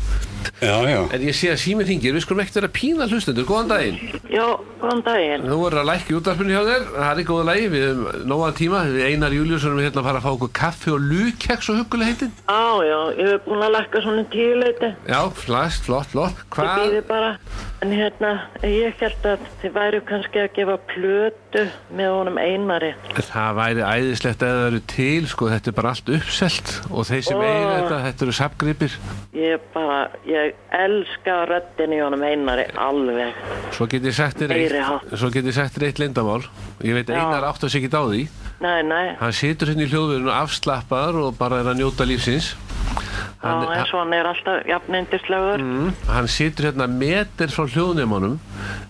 já, 0.62 0.74
já. 0.90 1.00
En 1.16 1.24
ég 1.26 1.36
sé 1.36 1.50
að 1.52 1.60
síminn 1.62 1.88
hringir, 1.88 2.14
við 2.16 2.24
skulum 2.24 2.42
ekkert 2.44 2.58
vera 2.60 2.70
pína 2.76 3.08
hlustendur, 3.10 3.46
góðan 3.48 3.70
daginn. 3.72 3.98
Já, 4.32 4.46
góðan 4.82 5.02
daginn. 5.06 5.46
Nú 5.48 5.58
er 5.68 5.78
að 5.80 5.88
lækki 5.90 6.16
útarpinu 6.18 6.54
hjá 6.54 6.62
þér, 6.68 6.86
það 6.98 7.22
er 7.22 7.28
góða 7.32 7.48
lægi 7.50 7.68
við 7.74 7.84
hefum 7.88 8.30
nógan 8.32 8.56
tíma, 8.60 8.84
við 8.92 9.08
Einar 9.10 9.36
Júliusson. 9.38 9.72
Erum 9.72 9.84
hérna 9.86 10.02
að 10.02 10.08
fara 10.10 10.22
að 10.22 10.26
fá 10.28 10.30
okkur 10.36 10.54
kaffi 10.62 10.94
og 10.94 11.04
lukeks 11.10 11.72
og 11.72 11.82
hugguleg 11.82 12.12
heitin 12.12 12.32
Á, 12.50 12.62
já, 12.86 12.98
ég 13.18 13.34
hef 13.34 13.44
búin 13.48 13.66
að 13.66 13.76
lakka 13.78 14.04
svona 14.04 14.24
tíu 14.32 14.56
leiti. 14.60 14.94
Já, 15.08 15.20
flast, 15.44 15.86
flott, 15.88 16.10
flott. 16.12 16.42
Ég 16.42 17.04
Hvað? 17.08 17.70
En 17.82 17.90
hérna, 17.90 18.28
ég 18.62 18.94
held 19.00 19.24
að 19.26 19.40
þið 19.58 19.72
væru 19.74 20.00
kannski 20.06 20.38
að 20.38 20.52
gefa 20.54 20.74
plötu 20.86 21.62
með 21.98 22.10
honum 22.14 22.36
einari. 22.38 22.92
Það 23.16 23.56
væri 23.58 23.82
æðislegt 23.82 24.44
að 24.46 24.52
það 24.52 24.66
eru 24.68 24.80
til 24.92 25.26
sko, 25.32 25.48
þetta 25.50 25.72
er 25.72 25.74
bara 25.80 25.90
allt 25.90 26.12
uppselt 26.14 26.70
og 26.92 27.08
þeir 27.08 27.24
sem 27.26 27.42
eiga 27.42 27.72
þetta, 27.72 27.98
þetta 28.04 28.24
eru 28.28 28.36
sapgripir 28.38 28.94
Ég 29.34 29.66
bara, 29.74 29.96
ég 30.30 30.54
elska 30.78 31.40
röddin 31.50 31.96
í 31.96 31.98
honum 32.04 32.22
einari 32.22 32.68
alveg. 32.86 33.42
Svo 33.74 33.88
get 33.90 34.06
ég 34.06 34.14
sagt 34.14 34.38
þér 34.44 34.54
eitt 34.60 35.82
eitt 35.82 36.04
lindamál 36.04 36.44
Ég 36.86 36.94
veit 36.94 37.10
einar 37.10 37.48
átt 37.50 37.66
að 37.66 37.74
sig 37.74 37.82
ekki 37.82 37.98
á 37.98 38.06
því. 38.06 38.22
Nei, 38.62 38.78
nei, 38.86 39.16
Hann 39.18 39.34
situr 39.34 39.72
hérna 39.72 39.88
í 39.88 39.90
hljóðverðinu 39.90 40.30
afslappaðar 40.38 41.18
og 41.24 41.34
bara 41.34 41.64
er 41.64 41.72
að 41.72 41.82
njóta 41.82 42.06
lífsins 42.06 42.52
Hann, 43.42 43.64
já, 43.66 43.72
en 43.74 43.86
svo 43.90 43.98
hann 43.98 44.12
er 44.14 44.28
alltaf 44.30 44.66
jafnindislegur. 44.70 45.62
Mm, 45.62 45.88
hann 46.06 46.28
situr 46.30 46.68
hérna 46.68 46.86
meter 46.86 47.50
frá 47.50 47.64
hljóðnemanum 47.66 48.36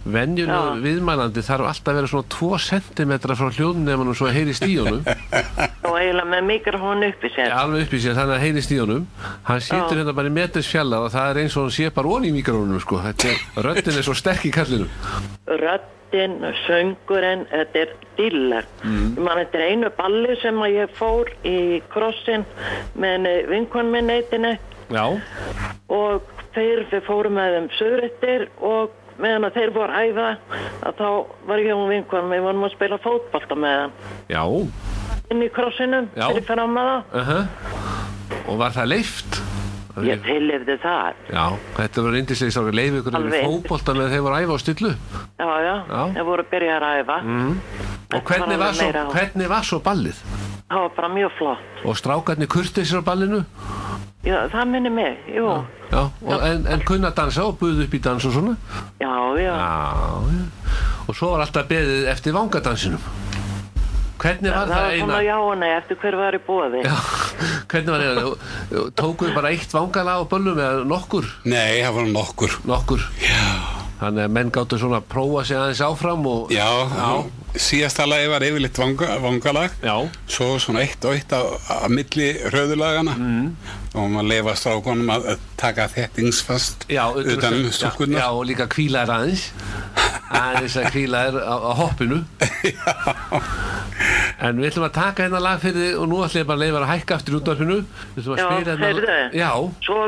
venjulega 0.04 0.74
Já. 0.74 0.80
viðmælandi 0.82 1.44
þarf 1.46 1.68
alltaf 1.70 1.92
að 1.92 1.98
vera 2.00 2.10
svona 2.10 2.28
2 2.34 2.58
cm 2.66 3.14
frá 3.22 3.48
hljóðnemanum 3.56 4.18
svo 4.18 4.28
að 4.28 4.36
heyrist 4.36 4.66
í 4.66 4.74
honum 4.76 5.00
Og 5.88 5.96
eiginlega 5.96 6.28
með 6.34 6.44
mikrofón 6.50 7.06
uppi 7.06 7.30
sér. 7.32 7.54
alveg 7.56 7.86
upp 7.86 7.96
í 7.96 8.02
sér 8.02 8.18
þannig 8.18 8.36
að 8.36 8.44
heyrist 8.44 8.74
í 8.74 8.80
honum 8.82 9.06
hann 9.48 9.64
situr 9.64 9.96
Já. 9.96 10.02
hérna 10.02 10.16
bara 10.18 10.32
í 10.32 10.36
meters 10.36 10.68
fjallað 10.68 11.06
og 11.08 11.14
það 11.16 11.30
er 11.32 11.42
eins 11.44 11.56
og 11.56 11.66
hann 11.68 11.74
sé 11.78 11.90
bara 11.94 12.12
onni 12.18 12.28
í 12.32 12.36
mikrónum 12.36 12.82
sko. 12.82 13.00
Þetta 13.06 13.96
er, 13.96 14.04
svo 14.04 14.16
sterk 14.18 14.46
í 14.48 14.52
kallinu 14.54 14.90
Röddin, 16.12 16.42
söngurinn, 16.66 17.46
þetta 17.48 17.78
er 17.78 17.92
dýrleg. 18.18 18.66
Mm. 18.84 19.14
Man, 19.16 19.38
þetta 19.40 19.58
er 19.58 19.70
einu 19.70 19.90
balli 19.96 20.34
sem 20.42 20.58
ég 20.68 20.90
fór 20.98 21.30
í 21.48 21.80
krossin 21.88 22.44
með 23.00 23.48
vinkon 23.48 23.88
minn 23.90 24.10
eitinu. 24.12 24.58
já, 24.92 25.06
og 25.88 26.22
þeir, 26.52 26.84
fórum 27.06 27.38
með 27.38 27.56
þeim 27.56 27.68
söðrættir 27.78 28.44
og 28.60 28.92
meðan 29.16 29.48
að 29.48 29.56
þeir 29.56 29.72
voru 29.72 29.92
að 29.92 30.10
æfa 30.10 30.28
að 30.82 31.00
þá 31.00 31.08
var 31.48 31.64
ég 31.64 31.72
og 31.76 31.88
vinkvæm 31.88 32.28
við 32.34 32.44
vorum 32.44 32.66
að 32.68 32.74
spila 32.76 32.98
fótbolta 33.00 33.56
með 33.56 33.88
já. 34.28 34.44
Inn 35.32 35.42
í 35.42 35.48
krossinum 35.48 36.10
fyrir 36.12 36.44
fram 36.44 36.76
að 36.76 36.92
það. 36.92 37.16
Uh 37.22 38.42
og 38.48 38.58
var 38.58 38.72
það 38.74 38.88
leift 38.90 39.40
ég 40.06 40.22
tilifði 40.24 40.76
það 40.82 41.18
já, 41.28 41.44
þetta 41.76 42.04
var 42.06 42.14
reyndislega 42.16 42.54
sára 42.54 42.72
leif 42.74 42.94
ykkur 43.00 43.16
Alveg. 43.18 43.34
yfir 43.34 43.50
fótbolta 43.50 43.94
með 43.98 44.14
þeir 44.14 44.22
voru 44.24 44.36
að 44.38 44.46
æfa 44.46 44.56
á 44.56 44.58
stillu. 44.62 44.92
Já, 45.42 45.50
já, 45.66 45.74
þeir 46.16 46.26
voru 46.30 46.46
að 46.46 46.50
byrja 46.54 46.78
að 46.78 47.02
æfa. 47.02 47.18
Mm. 47.22 47.52
og 48.12 48.24
hvernig 48.30 48.58
var, 48.62 48.72
svo, 48.78 48.88
hvernig 49.12 49.52
var 49.52 49.68
svo 49.68 49.80
ballið? 49.84 50.22
Það 50.72 50.80
var 50.86 50.94
bara 50.96 51.08
mjög 51.12 51.34
flott. 51.38 51.66
Og 51.84 51.98
strákarnir 52.00 52.48
kurtisir 52.48 53.00
á 53.00 53.04
ballinu? 53.04 53.42
Já, 54.24 54.36
það 54.48 54.68
minni 54.70 54.90
mig, 54.94 55.18
jú. 55.28 55.48
Já, 55.90 55.98
já, 56.22 56.30
og, 56.30 56.44
en, 56.46 56.66
en 56.72 56.84
kunna 56.86 57.10
dansa 57.10 57.44
og 57.44 57.58
buðu 57.60 57.84
upp 57.84 57.94
í 57.98 58.00
dans 58.00 58.24
og 58.24 58.32
svona? 58.32 58.54
Já, 59.02 59.12
já, 59.42 59.50
Já, 59.50 59.72
já. 60.32 60.44
Og 61.10 61.16
svo 61.18 61.32
var 61.34 61.42
alltaf 61.44 61.66
beðið 61.68 62.06
eftir 62.12 62.32
vangadansinum. 62.36 63.02
Hvernig 64.22 64.52
var 64.54 64.68
það 64.68 64.72
það, 64.72 64.84
var 64.86 64.96
svona 65.00 65.18
eina? 65.18 65.22
já 65.26 65.36
og 65.42 65.54
nei 65.58 65.70
eftir 65.74 65.98
hver 66.02 66.16
var 66.20 66.36
í 66.38 66.40
bóði 66.46 66.82
Já, 66.86 66.96
hvernig 67.72 67.92
var 67.94 68.04
eina? 68.06 68.88
Tókuðu 69.02 69.34
bara 69.34 69.50
eitt 69.54 69.74
vangala 69.74 70.16
á 70.18 70.22
böllum 70.30 70.60
eða 70.62 70.84
nokkur? 70.86 71.30
Nei, 71.50 71.82
það 71.82 71.96
var 71.98 72.10
nokkur 72.16 72.58
Nokkur. 72.70 73.06
Já. 73.22 73.46
Þannig 74.02 74.24
að 74.26 74.32
menn 74.34 74.50
gáttu 74.54 74.78
svona 74.82 74.98
að 75.02 75.08
prófa 75.12 75.44
sig 75.46 75.58
aðeins 75.58 75.82
áfram 75.86 76.24
og... 76.26 76.50
Já, 76.54 76.66
síðasta 77.60 78.06
lagi 78.08 78.28
var 78.32 78.44
yfirleitt 78.46 78.78
vanga, 78.80 79.16
vangalag 79.20 79.74
Já. 79.82 79.94
svo 80.30 80.56
svona 80.62 80.82
eitt 80.84 81.04
og 81.04 81.16
eitt 81.16 81.32
á, 81.36 81.42
á 81.68 81.86
milli 81.92 82.30
röðulagana 82.52 83.16
mm. 83.18 83.48
og 83.98 84.08
maður 84.14 84.30
leifa 84.30 84.54
strákonum 84.56 85.12
að 85.12 85.28
að 85.34 85.44
taka 85.60 85.88
þettingsfast 85.92 86.86
Já, 86.92 87.04
utan 87.12 87.58
um 87.58 87.66
já, 87.68 87.74
stúkurnar 87.76 88.24
já, 88.24 88.28
og 88.30 88.46
líka 88.48 88.68
kvíla 88.72 89.04
þær 89.04 89.14
aðeins. 89.18 89.44
Aðeins 90.32 90.78
að 90.80 90.88
kvíla 90.94 91.26
þær 91.28 91.40
á, 91.44 91.56
á 91.60 91.72
hoppinu. 91.82 92.22
En 94.42 94.58
við 94.58 94.72
ætlum 94.72 94.88
að 94.88 94.94
taka 94.96 95.22
hérna 95.22 95.38
lag 95.42 95.60
fyrir 95.62 95.98
og 96.00 96.08
nú 96.10 96.22
ætlum 96.24 96.42
ég 96.42 96.48
bara 96.48 96.58
að 96.58 96.64
leifa 96.64 96.80
að 96.80 96.88
hækka 96.90 97.18
aftur 97.18 97.36
út 97.38 97.50
af. 97.52 97.60
Við 97.62 98.30
að 98.32 98.40
Já, 98.40 98.46
hérna... 98.50 98.88
heyrðu. 98.88 99.18
Já, 99.38 99.50
Svo 99.86 99.98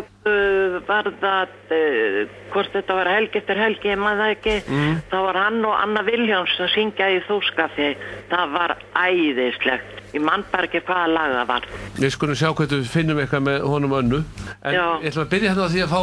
var 0.89 1.09
það, 1.21 1.49
uh, 1.75 2.21
hvort 2.53 2.71
þetta 2.73 2.95
var 2.97 3.11
helgi 3.13 3.39
eftir 3.43 3.59
helgi, 3.61 3.89
ég 3.93 3.99
maður 4.01 4.23
það 4.23 4.33
ekki, 4.37 4.55
Mm. 4.71 4.95
þá 5.11 5.17
var 5.27 5.35
hann 5.43 5.65
og 5.65 5.75
Anna 5.83 6.03
Viljáns 6.07 6.55
að 6.61 6.71
syngja 6.75 7.09
í 7.13 7.21
þúskafi. 7.29 7.91
Það 8.31 8.53
var 8.53 8.77
æðislegt. 8.97 10.01
Ég 10.15 10.23
mann 10.23 10.45
bara 10.53 10.67
ekki 10.69 10.81
hvaða 10.87 11.09
lag 11.13 11.31
það 11.35 11.47
var. 11.49 11.63
Við 11.99 12.11
skulum 12.15 12.35
sjá 12.39 12.49
hvernig 12.55 12.81
við 12.85 12.89
finnum 12.95 13.19
eitthvað 13.19 13.43
með 13.49 13.61
honum 13.67 13.93
önnu 13.99 14.25
En 14.65 14.73
Já. 14.75 14.85
ég 15.03 15.11
ætlum 15.11 15.25
að 15.27 15.31
byrja 15.35 15.51
hérna 15.51 15.67
á 15.67 15.73
því 15.75 15.83
að 15.83 15.93
fá 15.95 16.01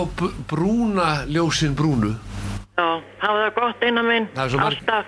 brúna 0.51 1.07
ljósin 1.31 1.75
brúnu 1.75 2.11
Já, 2.77 3.01
hafa 3.21 3.37
það 3.47 3.55
gott 3.55 3.83
eina 3.83 4.03
minn, 4.03 4.27
Það 4.35 4.43
er 4.45 4.49
svo 4.49 4.59
marg- 4.59 4.77
alltaf, 4.77 5.05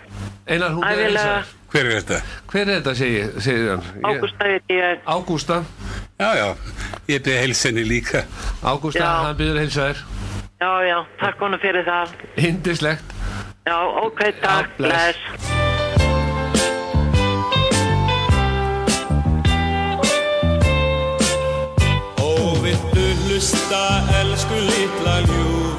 Einar 0.47 0.69
hún 0.71 0.83
er 0.83 1.03
eins 1.03 1.53
Hver 1.73 1.85
er 1.85 2.01
þetta? 2.01 2.21
Hver 2.47 2.61
er 2.69 2.81
þetta, 2.81 2.95
segir, 2.95 3.41
segir 3.41 3.69
hann 3.69 3.83
ágústa 4.03 4.43
veit 4.47 4.63
ég, 4.69 4.99
Ágústa 5.05 5.63
Já, 6.19 6.29
já, 6.37 6.47
ég 7.09 7.23
byrði 7.25 7.39
heilsenni 7.41 7.83
líka 7.87 8.21
Ágústa, 8.61 9.07
hann 9.25 9.37
byrður 9.39 9.63
heilsa 9.63 9.87
þér 9.89 10.03
já, 10.63 10.71
já, 10.87 10.97
takk 11.19 11.41
honum 11.43 11.59
fyrir 11.59 11.83
það. 11.87 12.13
Indislegt 12.39 13.13
Já, 13.65 13.77
ok, 14.03 14.19
takk, 14.43 14.69
bless. 14.77 15.17
bless. 15.17 15.51
Og 22.23 22.57
viltu 22.63 23.05
hlusta, 23.25 23.83
elsku 24.21 24.59
litla 24.67 25.15
ljúfan 25.27 25.72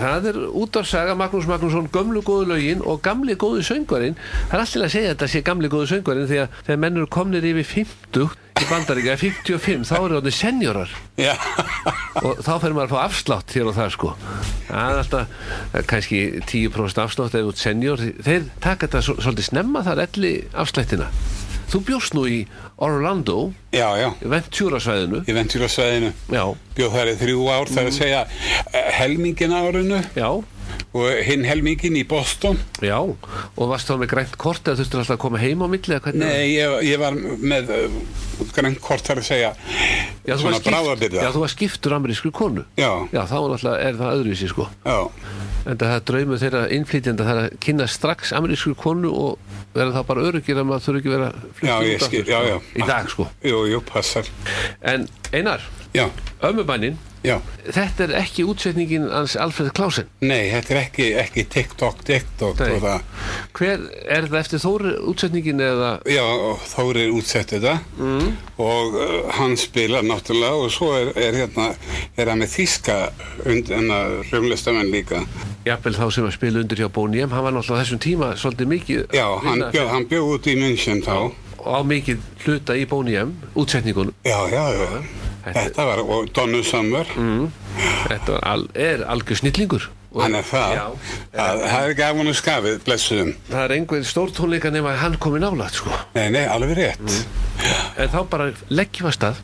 það 0.00 0.28
er 0.32 0.38
út 0.64 0.76
af 0.80 0.86
saga 0.90 1.14
Magnús 1.18 1.46
Magnússon, 1.50 1.88
gömlu 1.94 2.22
góðu 2.26 2.48
lögin 2.50 2.82
og 2.84 3.00
gamli 3.04 3.36
góðu 3.40 3.62
söngvarinn. 3.66 4.16
Það 4.50 4.54
er 4.58 4.64
alltaf 4.64 4.84
að 4.86 4.92
segja 4.94 5.08
að 5.10 5.14
þetta 5.16 5.28
sé 5.34 5.42
gamli 5.46 5.70
góðu 5.72 5.90
söngvarinn 5.94 6.28
því 6.30 6.38
að 6.44 6.60
þegar 6.66 6.80
mennur 6.84 7.08
komnir 7.12 7.46
yfir 7.50 7.68
50 7.74 8.30
í 8.60 8.66
bandaríka, 8.68 9.14
55, 9.16 9.86
þá 9.88 9.94
eru 10.04 10.18
það 10.20 10.34
senjórar 10.36 10.90
Já, 11.16 11.30
og 12.20 12.42
þá 12.44 12.50
fer 12.60 12.74
maður 12.76 12.90
að 12.90 12.92
fá 12.92 12.98
afslátt 13.06 13.54
hér 13.56 13.70
og 13.70 13.76
það 13.78 13.94
sko. 13.94 14.10
Það 14.68 14.90
er 14.90 15.00
alltaf 15.00 15.38
eh, 15.72 15.86
kannski 15.88 16.20
10% 16.50 17.00
afslátt 17.06 17.38
eða 17.40 17.48
út 17.54 17.62
senjór. 17.62 18.02
Þeir 18.20 18.50
taka 18.60 18.84
þetta 18.86 19.00
svo- 19.06 19.16
svolítið 19.24 19.48
snemma 19.48 19.80
þar 19.86 20.04
elli 20.04 20.34
afslættina. 20.52 21.08
Þú 21.70 21.80
bjóst 21.86 22.14
nú 22.18 22.24
í 22.26 22.38
Orlando, 22.82 23.52
já, 23.70 23.86
já, 24.00 24.08
Ventura-svæðinu. 24.26 25.20
í 25.22 25.34
ventjúrasvæðinu 25.36 26.08
Já, 26.34 26.42
bjóð 26.74 26.96
þar 26.96 27.10
í 27.12 27.14
þrjú 27.20 27.44
ár, 27.54 27.70
það 27.70 27.82
er 27.84 27.90
að 27.92 27.98
segja 28.00 28.22
eh, 28.72 28.88
helmingin 28.98 29.54
árinu. 29.54 30.00
Já, 30.18 30.28
og 30.90 31.20
hinn 31.22 31.44
helmingin 31.46 31.94
í 32.00 32.02
Boston 32.08 32.58
já. 32.82 32.96
Og 32.98 33.68
varst 33.70 33.90
þá 33.90 34.00
með 34.00 34.10
grænt 34.10 34.32
kort 34.40 34.66
eða 34.66 34.80
þurftur 34.80 35.02
alltaf 35.02 35.16
að 35.16 35.22
koma 35.22 35.42
heim 35.42 35.62
á 35.62 35.66
milli? 35.70 35.98
Nei, 36.18 36.56
ég, 36.56 36.74
ég 36.88 36.98
var 36.98 37.14
með 37.14 37.70
uh, 37.76 38.00
grænt 38.56 38.80
kort 38.82 39.06
þar 39.06 39.20
að 39.22 39.28
segja 39.28 39.52
Já, 40.26 40.34
þú 40.36 41.44
var 41.44 41.52
skiptur 41.52 41.94
amerískri 41.94 42.32
konu 42.34 42.64
Já. 42.80 42.90
Já, 43.14 43.22
þá 43.30 43.36
er 43.38 43.68
er 43.76 44.00
það 44.00 44.16
öðruvísi 44.16 44.50
sko 44.50 44.66
Já, 44.82 44.98
En 45.68 45.76
það 45.76 45.94
er 45.94 46.04
draumur 46.08 46.40
þeirra 46.40 46.62
innflytjenda 46.72 47.26
það 47.26 47.38
er 47.38 47.46
að 47.46 47.58
kynna 47.66 47.86
strax 47.92 48.32
amerískri 48.34 48.72
konu 48.80 49.12
og 49.12 49.58
vera 49.76 49.92
þá 49.94 50.00
bara 50.08 50.24
öryggir 50.30 50.58
að 50.58 50.70
maður 50.70 50.86
þurfi 50.88 51.02
ekki 51.02 51.12
vera 51.14 51.28
Já, 51.60 52.00
skil, 52.06 52.24
já, 52.26 52.40
já. 52.48 52.56
Í 52.74 52.88
dag 52.88 53.12
sko 53.12 53.28
jú, 53.46 53.62
jú, 53.70 53.82
passar 53.86 54.26
En 54.80 55.06
Einar, 55.30 55.62
Já, 55.94 56.08
ömmubænin 56.46 56.98
já, 57.26 57.36
Þetta 57.70 58.06
er 58.06 58.14
ekki 58.20 58.44
útsetningin 58.48 59.08
hans 59.12 59.36
Alfred 59.40 59.72
Klausen 59.76 60.08
nei, 60.24 60.50
þetta 60.52 60.74
er 60.74 60.80
ekki, 60.84 61.08
ekki 61.20 61.44
TikTok, 61.52 62.04
TikTok 62.08 62.62
og 62.66 62.80
það 62.84 63.26
Hver 63.58 63.84
er 64.06 64.28
það 64.30 64.38
eftir 64.40 64.62
Þóri 64.64 64.94
útsetningin 65.12 65.64
eða? 65.64 65.90
Já, 66.10 66.24
Þóri 66.74 67.06
er 67.06 67.14
útsett 67.16 67.54
þetta 67.54 67.76
mm. 67.98 68.30
og 68.62 68.96
uh, 68.96 69.18
hann 69.38 69.56
spilar 69.60 70.06
náttúrulega 70.06 70.64
og 70.64 70.72
svo 70.74 70.92
er, 70.96 71.12
er 71.18 71.40
hérna 71.42 71.70
er 72.16 72.32
hann 72.32 72.40
með 72.40 72.56
undan 73.50 73.90
að 73.94 74.16
hljómlistamenn 74.30 74.90
líka. 74.92 75.22
Jafnvel 75.66 75.94
þá 75.96 76.06
sem 76.14 76.26
að 76.28 76.34
spila 76.36 76.62
undir 76.62 76.82
hjá 76.82 76.88
Boniem 76.92 77.32
hann 77.34 77.46
var 77.46 77.54
náttúrulega 77.54 77.84
þessum 77.84 78.02
tíma 78.02 78.32
svolítið 78.40 78.72
mikið 78.74 79.16
Já, 79.16 79.26
hann 79.44 79.64
hann 79.92 80.08
bjóð 80.10 80.34
út 80.36 80.50
í 80.50 80.56
München 80.60 81.04
þá. 81.04 81.16
Og 81.28 81.49
á 81.66 81.78
mikið 81.86 82.18
hluta 82.44 82.76
í 82.76 82.84
Boniem 82.88 83.32
útsetningunum. 83.54 84.14
Já, 84.24 84.38
já, 84.50 84.64
já. 84.72 85.02
Þetta- 85.44 85.62
Þetta 85.64 85.84
var, 85.88 85.98
og 86.04 86.32
Donnu 86.36 86.62
Summer. 86.62 87.06
Þetta 88.08 88.32
var 88.32 88.44
al, 88.44 88.66
er 88.74 89.04
algjör 89.08 89.36
snillingur. 89.40 89.88
Er 90.10 90.42
það. 90.42 90.72
Já, 90.74 90.86
það, 91.36 91.60
það 91.70 91.84
er 91.86 91.92
gafan 91.94 92.26
og 92.32 92.34
skafið, 92.34 92.78
blessuðum 92.84 93.28
það 93.50 93.60
er 93.62 93.74
einhver 93.76 94.02
stór 94.04 94.32
tónleika 94.34 94.72
nema 94.74 94.90
að 94.90 94.96
hann 95.04 95.14
komi 95.22 95.38
nálægt 95.38 95.78
sko. 95.78 95.90
Nei, 96.16 96.28
nei, 96.34 96.42
alveg 96.50 96.74
rétt. 96.80 97.14
En 97.96 98.08
þá 98.10 98.18
bara 98.28 98.48
leggjum 98.74 99.06
að 99.06 99.14
stað 99.20 99.38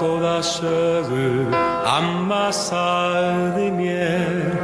góða 0.00 0.38
sögu. 0.42 1.50
Amma 1.86 2.50
sagði 2.52 3.70
mér 3.78 4.56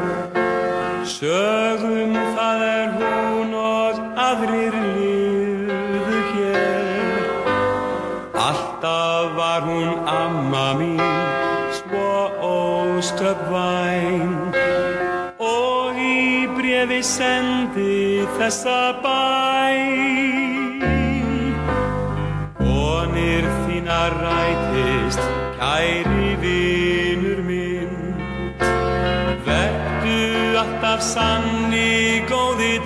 Sögum 1.07 2.15
það 2.35 2.63
er 2.67 2.89
hún 2.99 3.55
og 3.59 3.99
aðrir 4.19 4.75
lifðu 4.95 6.21
hér. 6.33 7.25
Alltaf 8.39 9.35
var 9.39 9.61
hún 9.67 9.91
amma 10.07 10.69
mín 10.79 11.03
svo 11.79 12.15
ósköp 12.43 13.41
væn 13.51 14.33
Og 15.39 15.99
í 15.99 16.47
brefi 16.55 17.03
sendi 17.03 18.27
þessa 18.39 18.81
bæn. 19.03 20.83
Vonir 22.63 23.45
þínar 23.67 24.13
rætist, 24.23 24.52
alltaf 31.03 31.15
sanni 31.15 32.23
góði 32.29 32.79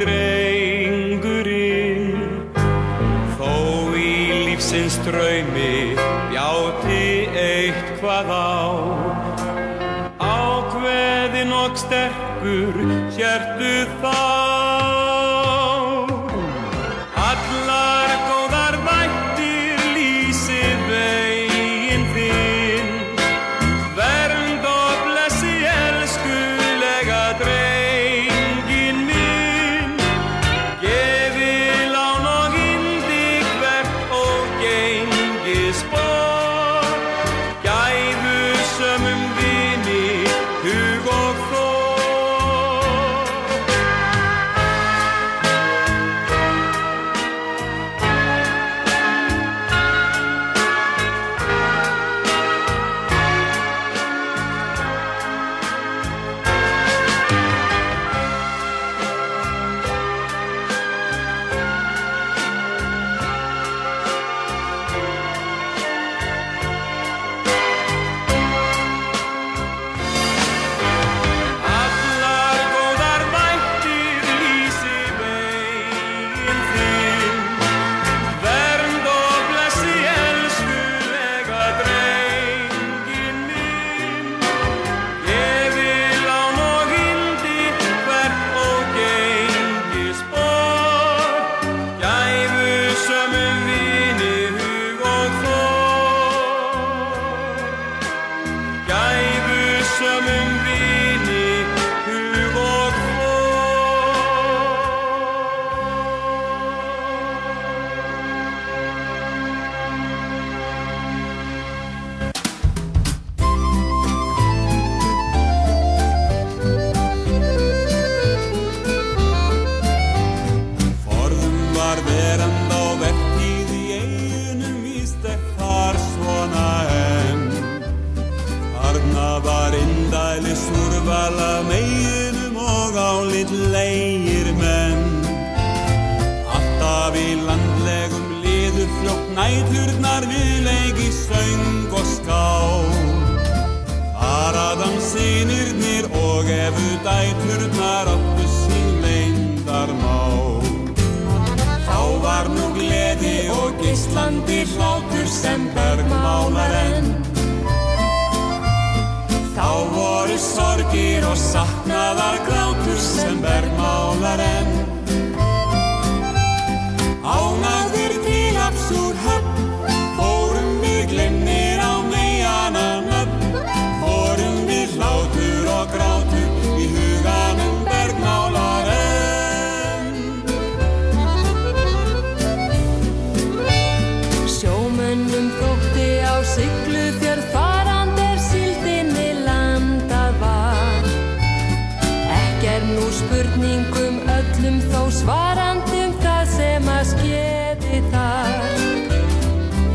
spurningum 193.17 194.17
öllum 194.29 194.77
þó 194.93 195.03
svarandum 195.15 196.13
það 196.21 196.43
sem 196.53 196.89
að 196.93 197.05
skeiði 197.13 198.01
þar. 198.13 198.83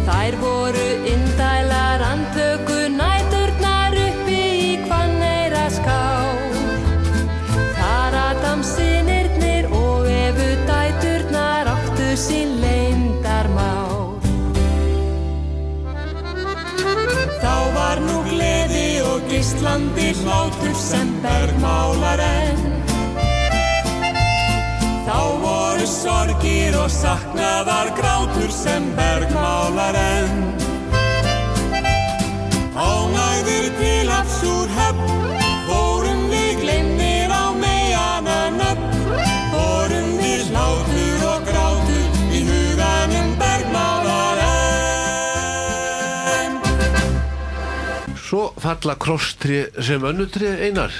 Þær 0.08 0.38
voru 0.42 0.88
indælar 1.12 2.04
andvöku 2.08 2.80
næturnar 2.96 3.98
uppi 4.06 4.40
í 4.64 4.72
hvanneyra 4.88 5.66
skál. 5.76 6.42
Þar 7.78 8.20
Adamsinirnir 8.24 9.70
og 9.70 10.10
efu 10.16 10.50
dæturnar 10.70 11.74
áttu 11.76 12.12
sín 12.26 12.58
leyndarmál. 12.64 14.18
Þá 17.42 17.56
var 17.78 18.02
nú 18.08 18.22
gleði 18.32 18.88
og 19.14 19.28
geislandi 19.30 20.14
hlátur 20.24 20.78
sem 20.90 21.20
bergmálar 21.26 22.26
enn 22.32 22.41
sorgir 26.02 26.76
og 26.82 26.90
saknaðar 26.90 27.92
grátur 27.98 28.52
sem 28.54 28.88
bergmálar 28.98 29.96
enn. 30.00 30.42
Ánægðir 32.82 33.68
til 33.78 34.10
hafsúr 34.10 34.68
höfn 34.78 35.10
Fórum 35.68 36.22
við 36.32 36.62
glemnir 36.64 37.30
á 37.30 37.54
meijana 37.54 38.40
nöfn 38.56 38.88
Fórum 39.52 40.10
við 40.22 40.42
hlátur 40.50 41.26
og 41.30 41.42
grátur 41.50 42.08
Í 42.32 42.40
huganum 42.48 43.30
bergmálar 43.42 44.42
enn. 46.40 46.56
Svo 48.18 48.44
falla 48.64 48.96
krosstri 48.98 49.68
sem 49.78 50.02
önnutri 50.08 50.50
einar 50.66 50.96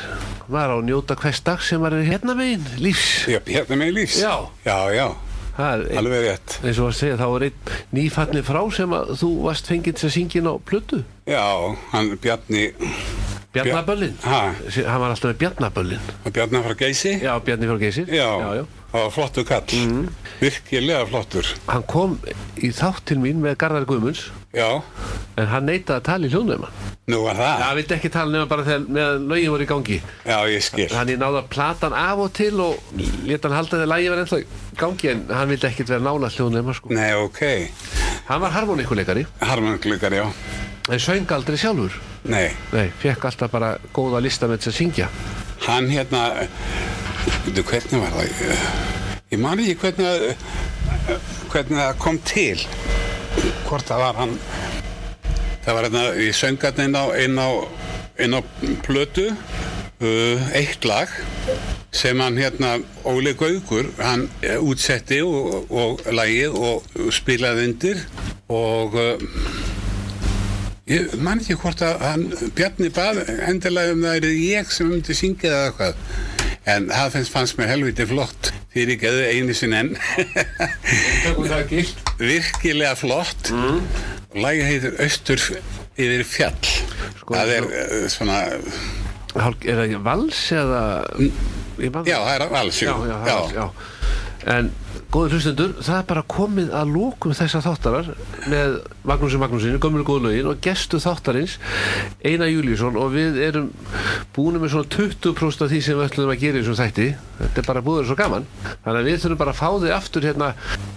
var 0.52 0.70
á 0.72 0.76
að 0.78 0.86
njóta 0.90 1.16
hvers 1.20 1.42
dag 1.48 1.62
sem 1.66 1.82
var 1.82 1.96
hérna 2.06 2.36
megin 2.38 2.64
lífs 2.84 3.28
Já, 3.32 3.40
hérna 3.48 3.78
með 3.82 3.94
lífs. 3.98 4.20
Já. 4.22 4.34
Já, 4.66 4.78
já, 4.96 5.08
er 5.62 5.98
alveg 6.00 6.24
rétt. 6.28 6.58
eins 6.64 6.80
og 6.82 6.92
að 6.92 6.98
segja, 7.00 7.18
þá 7.20 7.28
er 7.38 7.46
einn 7.50 7.74
nýfallin 7.98 8.46
frá 8.48 8.62
sem 8.76 8.94
að 8.98 9.12
þú 9.22 9.30
varst 9.46 9.68
fengið 9.72 9.98
til 10.00 10.08
að 10.10 10.14
syngja 10.18 10.42
inn 10.42 10.52
á 10.52 10.56
plötu 10.66 11.02
Já, 11.30 11.44
hann 11.92 12.14
Bjarni, 12.24 12.64
Bjarnaböllin 13.54 14.14
Ha? 14.24 14.42
hann 14.56 15.02
var 15.04 15.10
alltaf 15.14 15.32
með 15.34 15.40
Bjarnaböllin 15.44 16.12
Bjarni 16.32 16.64
frá 16.68 16.76
Geysi. 16.80 17.18
já, 17.22 17.34
Bjarni 17.44 17.68
frá 17.72 17.80
Geysir 17.84 18.08
Já, 18.08 18.30
já, 18.40 18.50
já. 18.62 18.66
Það 18.92 19.02
var 19.06 19.12
flottur 19.16 19.46
kall. 19.48 19.82
Virkilega 20.42 21.06
flottur. 21.08 21.48
hann 21.70 21.84
kom 21.88 22.16
í 22.58 22.72
þátt 22.76 23.04
til 23.12 23.18
mín 23.22 23.42
með 23.44 23.58
Garðar 23.62 23.86
Guðmunds 23.90 24.30
Já, 24.52 24.82
en 25.40 25.48
hann 25.48 25.64
neitaði 25.70 26.00
að 26.02 26.08
tala 26.10 26.28
í 26.28 26.32
hljóðnum 26.34 26.66
nú 27.12 27.20
var 27.24 27.38
það. 27.40 27.62
hann 27.64 27.78
vildi 27.80 27.96
ekki 27.96 28.10
tala 28.12 28.32
nema 28.34 28.48
bara 28.52 28.66
þegar 28.68 28.84
meðan 28.98 29.28
lögin 29.32 29.52
voru 29.54 29.64
í 29.64 29.70
gangi 29.70 30.00
Já, 30.28 30.38
ég 30.52 30.64
skil. 30.66 30.88
hann 30.92 31.12
ég 31.14 31.20
náði 31.22 31.40
að 31.44 31.48
plata 31.54 31.88
hann 31.88 31.96
af 32.02 32.24
og 32.26 32.34
til 32.36 32.52
og 32.60 33.00
leta 33.28 33.48
hann 33.48 33.58
halda 33.62 33.78
þegar 33.78 33.92
lægi 33.94 34.10
var 34.12 34.24
ennþá 34.26 34.40
í 34.42 34.46
gangi 34.82 35.12
en 35.14 35.24
hann 35.32 35.50
vildi 35.54 35.70
ekkit 35.72 35.94
vera 35.94 36.04
nála 36.10 36.32
hljóðnum 36.36 36.74
sko. 36.76 36.92
Nei, 36.98 37.14
ok. 37.16 37.42
hann 38.28 38.42
var 38.44 38.52
harmonikuleikari 38.58 39.26
Harmanglukar, 39.40 40.12
já. 40.20 40.26
en 40.90 41.00
söng 41.00 41.32
aldrei 41.32 41.58
sjálfur 41.58 41.96
Nei, 42.24 42.52
nei, 42.74 42.90
fekk 43.02 43.24
alltaf 43.32 43.52
bara 43.56 43.76
góða 43.96 44.20
lista 44.22 44.48
með 44.52 44.66
þess 44.66 44.74
að 44.74 44.80
syngja 44.82 45.08
hann 45.68 45.88
hérna, 45.90 46.26
veitu 47.26 47.64
hvernig 47.68 48.02
var 48.02 48.16
það? 48.16 48.30
Ég 49.32 49.40
man 49.40 49.60
ekki 49.64 49.78
hvernig, 49.80 50.36
hvernig 51.52 51.78
það 51.80 52.00
kom 52.02 52.20
til. 52.28 52.64
Hvort 53.68 53.88
það 53.88 54.04
var 54.04 54.18
hann, 54.20 54.34
það 55.64 55.78
var 55.78 55.88
hérna, 55.88 56.06
ég 56.20 56.36
söng 56.36 56.60
hérna 56.62 56.88
inn 56.88 56.98
á, 56.98 57.06
inn 57.24 57.40
á, 57.40 57.50
inn 58.20 58.36
á 58.36 58.42
plötu, 58.84 59.30
uh, 59.32 60.50
eitt 60.58 60.86
lag 60.86 61.12
sem 61.96 62.20
hann 62.24 62.40
hérna, 62.40 62.78
Óli 63.08 63.34
Gaugur, 63.36 63.90
hann 64.00 64.30
eh, 64.42 64.60
útsetti 64.60 65.22
og, 65.24 65.68
og 65.72 66.04
lagið 66.12 66.56
og 66.56 67.12
spilaði 67.12 67.68
undir 67.68 68.04
og 68.52 68.96
uh, 68.96 69.30
Ég 70.92 71.14
man 71.24 71.40
ekki 71.40 71.56
hvort 71.62 71.80
að 71.86 72.02
hann, 72.04 72.24
Bjarni 72.58 72.90
bað 72.92 73.22
endilega 73.48 73.94
um 73.94 74.02
það 74.04 74.18
er 74.18 74.34
ég 74.44 74.72
sem 74.74 74.90
myndi 74.90 75.16
syngja 75.16 75.52
það 75.54 75.68
eitthvað. 75.70 76.41
En 76.70 76.86
það 76.94 77.10
finnst, 77.16 77.32
fannst 77.34 77.58
mér 77.58 77.72
helviti 77.72 78.06
flott 78.06 78.52
fyrir 78.74 78.94
ekki 78.96 79.08
eða 79.10 79.30
einu 79.34 79.54
sinn 79.58 79.74
enn. 79.74 79.96
Tökum 81.24 81.48
það 81.50 81.64
gilt 81.72 82.12
Virkilega 82.22 82.94
flott. 83.00 83.50
Mm. 83.50 83.80
Lægi 84.38 84.68
heitir 84.68 84.94
Östur 85.04 85.42
yfir 85.98 86.24
fjall. 86.24 86.70
Sko, 87.20 87.34
það 87.36 87.54
er 87.56 87.66
svo- 87.66 87.82
uh, 87.82 88.06
svona, 88.14 88.38
Hálf- 89.32 89.66
Er 89.66 89.78
það 89.80 89.98
vals 90.06 90.40
eða 90.52 90.82
Ég 91.82 91.92
man 91.96 92.06
já 92.06 92.18
það 92.20 92.34
er 92.36 92.46
já, 92.86 92.94
já, 93.10 93.18
já. 93.26 93.38
já. 93.56 93.68
En 94.56 94.72
góður 95.12 95.34
hlustendur, 95.36 95.72
það 95.84 95.98
er 95.98 96.06
bara 96.08 96.22
komið 96.32 96.70
að 96.80 96.92
lókum 96.96 97.34
þessa 97.36 97.60
þáttarar 97.66 98.12
með 98.52 98.78
Magnúsi 99.08 99.40
Magnúsinu, 99.42 99.80
gömur 99.84 100.06
góðu 100.08 100.30
lögin 100.30 100.48
og 100.48 100.62
gestu 100.64 101.02
þáttarins 101.04 101.58
Einar 102.24 102.48
Júlíusson 102.48 102.96
og 103.02 103.12
við 103.16 103.42
erum 103.44 103.68
búin 104.36 104.62
með 104.62 104.72
svona 104.76 104.92
20% 104.96 105.66
af 105.66 105.74
því 105.74 105.82
sem 105.84 106.00
við 106.00 106.08
ætlum 106.08 106.32
að 106.32 106.46
gera 106.46 106.62
í 106.62 106.64
þessum 106.64 106.80
þætti. 106.80 107.10
Þetta 107.42 107.64
er 107.64 107.68
bara 107.68 107.84
búið 107.90 108.08
svo 108.08 108.18
gaman. 108.22 108.48
Þannig 108.86 109.02
að 109.02 109.10
við 109.10 109.22
þurfum 109.26 109.42
bara 109.44 109.56
að 109.56 109.60
fá 109.60 109.70
þig 109.84 109.96
aftur 109.98 110.28
hérna 110.30 110.50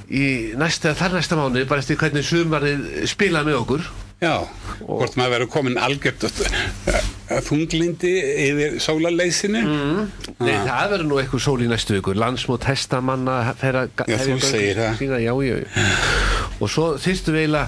í 0.07 0.25
næsta 0.63 0.95
þar 0.95 1.19
næsta 1.19 1.41
mánu 1.41 1.67
bara 1.67 1.83
eftir 1.83 1.99
hvernig 1.99 2.29
sumarið 2.29 2.89
spilað 3.11 3.51
með 3.51 3.61
okkur 3.65 3.89
Já, 4.25 4.35
hvort 4.81 5.17
maður 5.21 5.35
verður 5.35 5.51
komin 5.53 5.79
algjört 5.81 6.25
uh, 6.29 7.41
þunglindi 7.45 8.13
yfir 8.49 8.79
sólarleysinu. 8.83 9.63
Mm. 9.65 10.07
Nei, 10.41 10.55
það 10.65 10.95
verður 10.95 11.09
nú 11.11 11.21
eitthvað 11.21 11.45
sól 11.47 11.59
í 11.65 11.69
næstu 11.71 11.99
viku. 11.99 12.15
Landsmót 12.17 12.67
hestamanna 12.71 13.39
Já, 13.55 13.83
þú 14.25 14.39
segir 14.43 14.81
það. 14.81 14.97
sína, 15.03 15.21
já, 15.23 15.35
já, 15.45 15.59
og 16.61 16.71
svo 16.71 16.95
þyrftu 17.03 17.35
við 17.35 17.59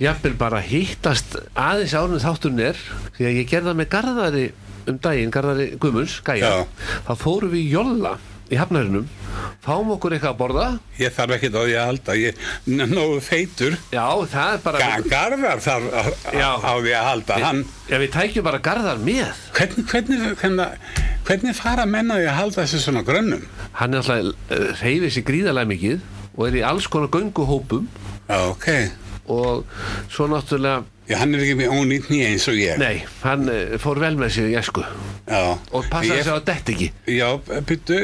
jafnvel 0.00 0.34
bara 0.40 0.62
hittast 0.64 1.36
aðeins 1.58 1.92
árunum 1.92 2.22
þátturinn 2.22 2.62
er 2.70 2.78
því 3.18 3.26
að 3.28 3.38
ég 3.42 3.50
gerði 3.50 3.68
það 3.68 3.80
með 3.80 3.90
Garðari 3.92 4.44
um 4.88 4.98
daginn, 5.04 5.32
Garðari 5.34 5.66
Guðmunds, 5.80 6.16
Gæja. 6.24 6.52
Þá 7.04 7.12
fórum 7.20 7.52
við 7.52 7.66
í 7.66 7.72
Jolla 7.74 8.14
í 8.50 8.58
hafnarinum 8.58 9.04
fáum 9.64 9.90
okkur 9.94 10.14
eitthvað 10.16 10.32
að 10.34 10.38
borða 10.40 10.64
Ég 11.00 11.12
þarf 11.16 11.34
ekkert 11.36 11.56
á 11.56 11.62
því 11.62 11.74
að 11.78 11.86
halda, 11.90 12.14
ég 12.18 12.40
nógu 12.90 13.18
feitur. 13.24 13.76
já, 13.92 14.04
það 14.32 14.54
er 14.56 14.62
bara 14.64 14.80
Ga- 14.80 15.10
Garðar 15.12 15.62
þarf 15.64 15.86
á, 16.32 16.50
á 16.60 16.72
því 16.80 16.94
að 16.96 17.06
halda. 17.10 17.38
Hann, 17.44 17.60
já, 17.90 17.96
við 18.02 18.10
tækjum 18.16 18.46
bara 18.48 18.62
garðar 18.64 19.02
með 19.04 19.42
hvernig, 19.56 19.84
hvernig, 19.92 20.24
hvernig, 20.40 20.96
hvernig 21.28 21.56
fara 21.60 21.86
menna 21.86 22.18
því 22.20 22.28
að 22.32 22.38
halda 22.40 22.62
þessu 22.64 22.82
svona 22.86 23.04
grönnum? 23.06 23.44
hann 23.80 23.94
er 23.94 24.02
alltaf 24.02 24.32
uh, 24.50 24.72
reyfið 24.82 25.14
sér 25.14 25.26
gríðarlega 25.30 25.70
mikið 25.74 26.00
og 26.34 26.42
er 26.48 26.58
í 26.60 26.64
alls 26.66 26.88
konar 26.90 27.12
gönguhópum 27.14 27.86
ok. 28.30 28.66
Og 29.30 29.64
svo 30.10 30.26
náttúrulega 30.30 30.82
Já, 31.10 31.16
hann 31.18 31.32
er 31.34 31.40
ekki 31.42 31.56
með 31.58 31.72
ónýtt 31.74 32.04
nýja 32.12 32.26
eins 32.30 32.44
og 32.46 32.54
ég. 32.60 32.76
nei, 32.78 33.00
hann 33.24 33.48
uh, 33.50 33.72
fór 33.82 33.98
vel 33.98 34.12
með 34.20 34.28
sér 34.36 34.50
í 34.52 34.54
esku 34.60 34.84
Já. 35.26 35.40
og 35.74 35.88
passaði 35.90 36.20
Ég- 36.20 36.26
sig 36.28 36.36
á 36.38 36.40
dett 36.46 36.70
ekki 36.70 36.86
Já, 37.16 37.26
byrju, 37.66 37.98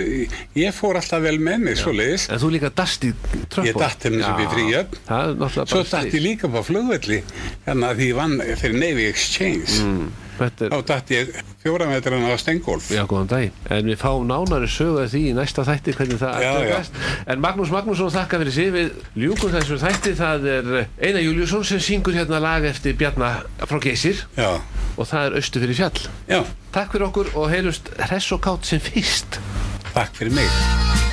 ég 0.59 0.75
fór 0.75 0.99
alltaf 0.99 1.23
vel 1.23 1.37
með 1.39 1.63
mig, 1.69 1.79
svo 1.79 1.95
leiðis. 1.95 2.27
en 2.35 2.43
þú 2.43 2.51
líka 2.57 2.73
dast 2.75 3.07
í 3.07 3.13
tröppum 3.47 3.69
Ég 3.71 3.79
datt 3.79 4.09
hérna 4.09 4.27
sem 4.27 4.43
er 4.43 4.51
náttúrulega 5.39 5.67
Svo 5.71 5.85
datt 5.87 6.11
ég 6.19 6.23
líka 6.25 6.51
på 6.51 6.65
flugvelli, 6.67 7.21
hérna 7.69 7.93
því 7.95 8.11
ég 8.11 8.19
vann 8.19 8.41
fyrir 8.59 8.81
Navy 8.83 9.07
Exchange. 9.13 9.79
Mm, 9.87 10.11
þetta 10.41 10.67
er 10.67 10.73
Þá 10.75 10.81
datt 10.91 11.11
ég 11.15 11.31
fjóra 11.63 11.87
metrana 11.91 12.31
á 12.33 12.37
stengolf. 12.41 12.91
Já, 12.93 13.03
góðan 13.09 13.31
dag. 13.31 13.57
En 13.71 13.89
við 13.91 13.99
fáum 14.01 14.27
nánari 14.29 14.69
sögu 14.71 15.01
að 15.05 15.11
því 15.15 15.23
í 15.31 15.35
næsta 15.39 15.65
þætti 15.67 15.95
hvernig 15.99 16.21
það 16.23 16.43
Já, 16.45 16.51
ætti 16.53 16.63
að 16.63 16.71
já. 16.71 17.23
En 17.35 17.41
Magnús 17.45 17.73
Magnússon 17.75 18.13
þakka 18.15 18.41
fyrir 18.43 18.57
sig. 18.59 18.71
Við 18.77 18.93
ljúkum 19.25 19.55
þessu 19.57 19.81
þætti. 19.83 20.15
Það 20.21 20.47
er 20.57 20.71
Einar 21.01 21.25
Júliusson 21.27 21.65
sem 21.65 21.81
syngur 21.81 22.17
hérna 22.19 22.41
lag 22.43 22.65
eftir 22.69 22.97
Bjarna 23.01 23.33
frá 23.67 23.81
Geysir 23.83 24.25
Já, 24.37 24.53
og 24.97 25.05
það 25.11 25.27
er 25.31 25.41
Östu 25.43 25.61
fyrir 25.65 25.81
fjall. 25.81 26.07
já, 26.29 26.41
Takk 26.77 26.93
fyrir 26.93 27.07
okkur 27.09 27.33
og 27.35 27.51
heilust 27.53 27.89
hress 27.99 28.33
og 28.37 28.41
kátt 28.45 28.65
sem 28.69 28.81
fyrst. 28.81 29.41
takk 29.95 30.13
fyrir 30.19 30.33
mig. 30.37 31.06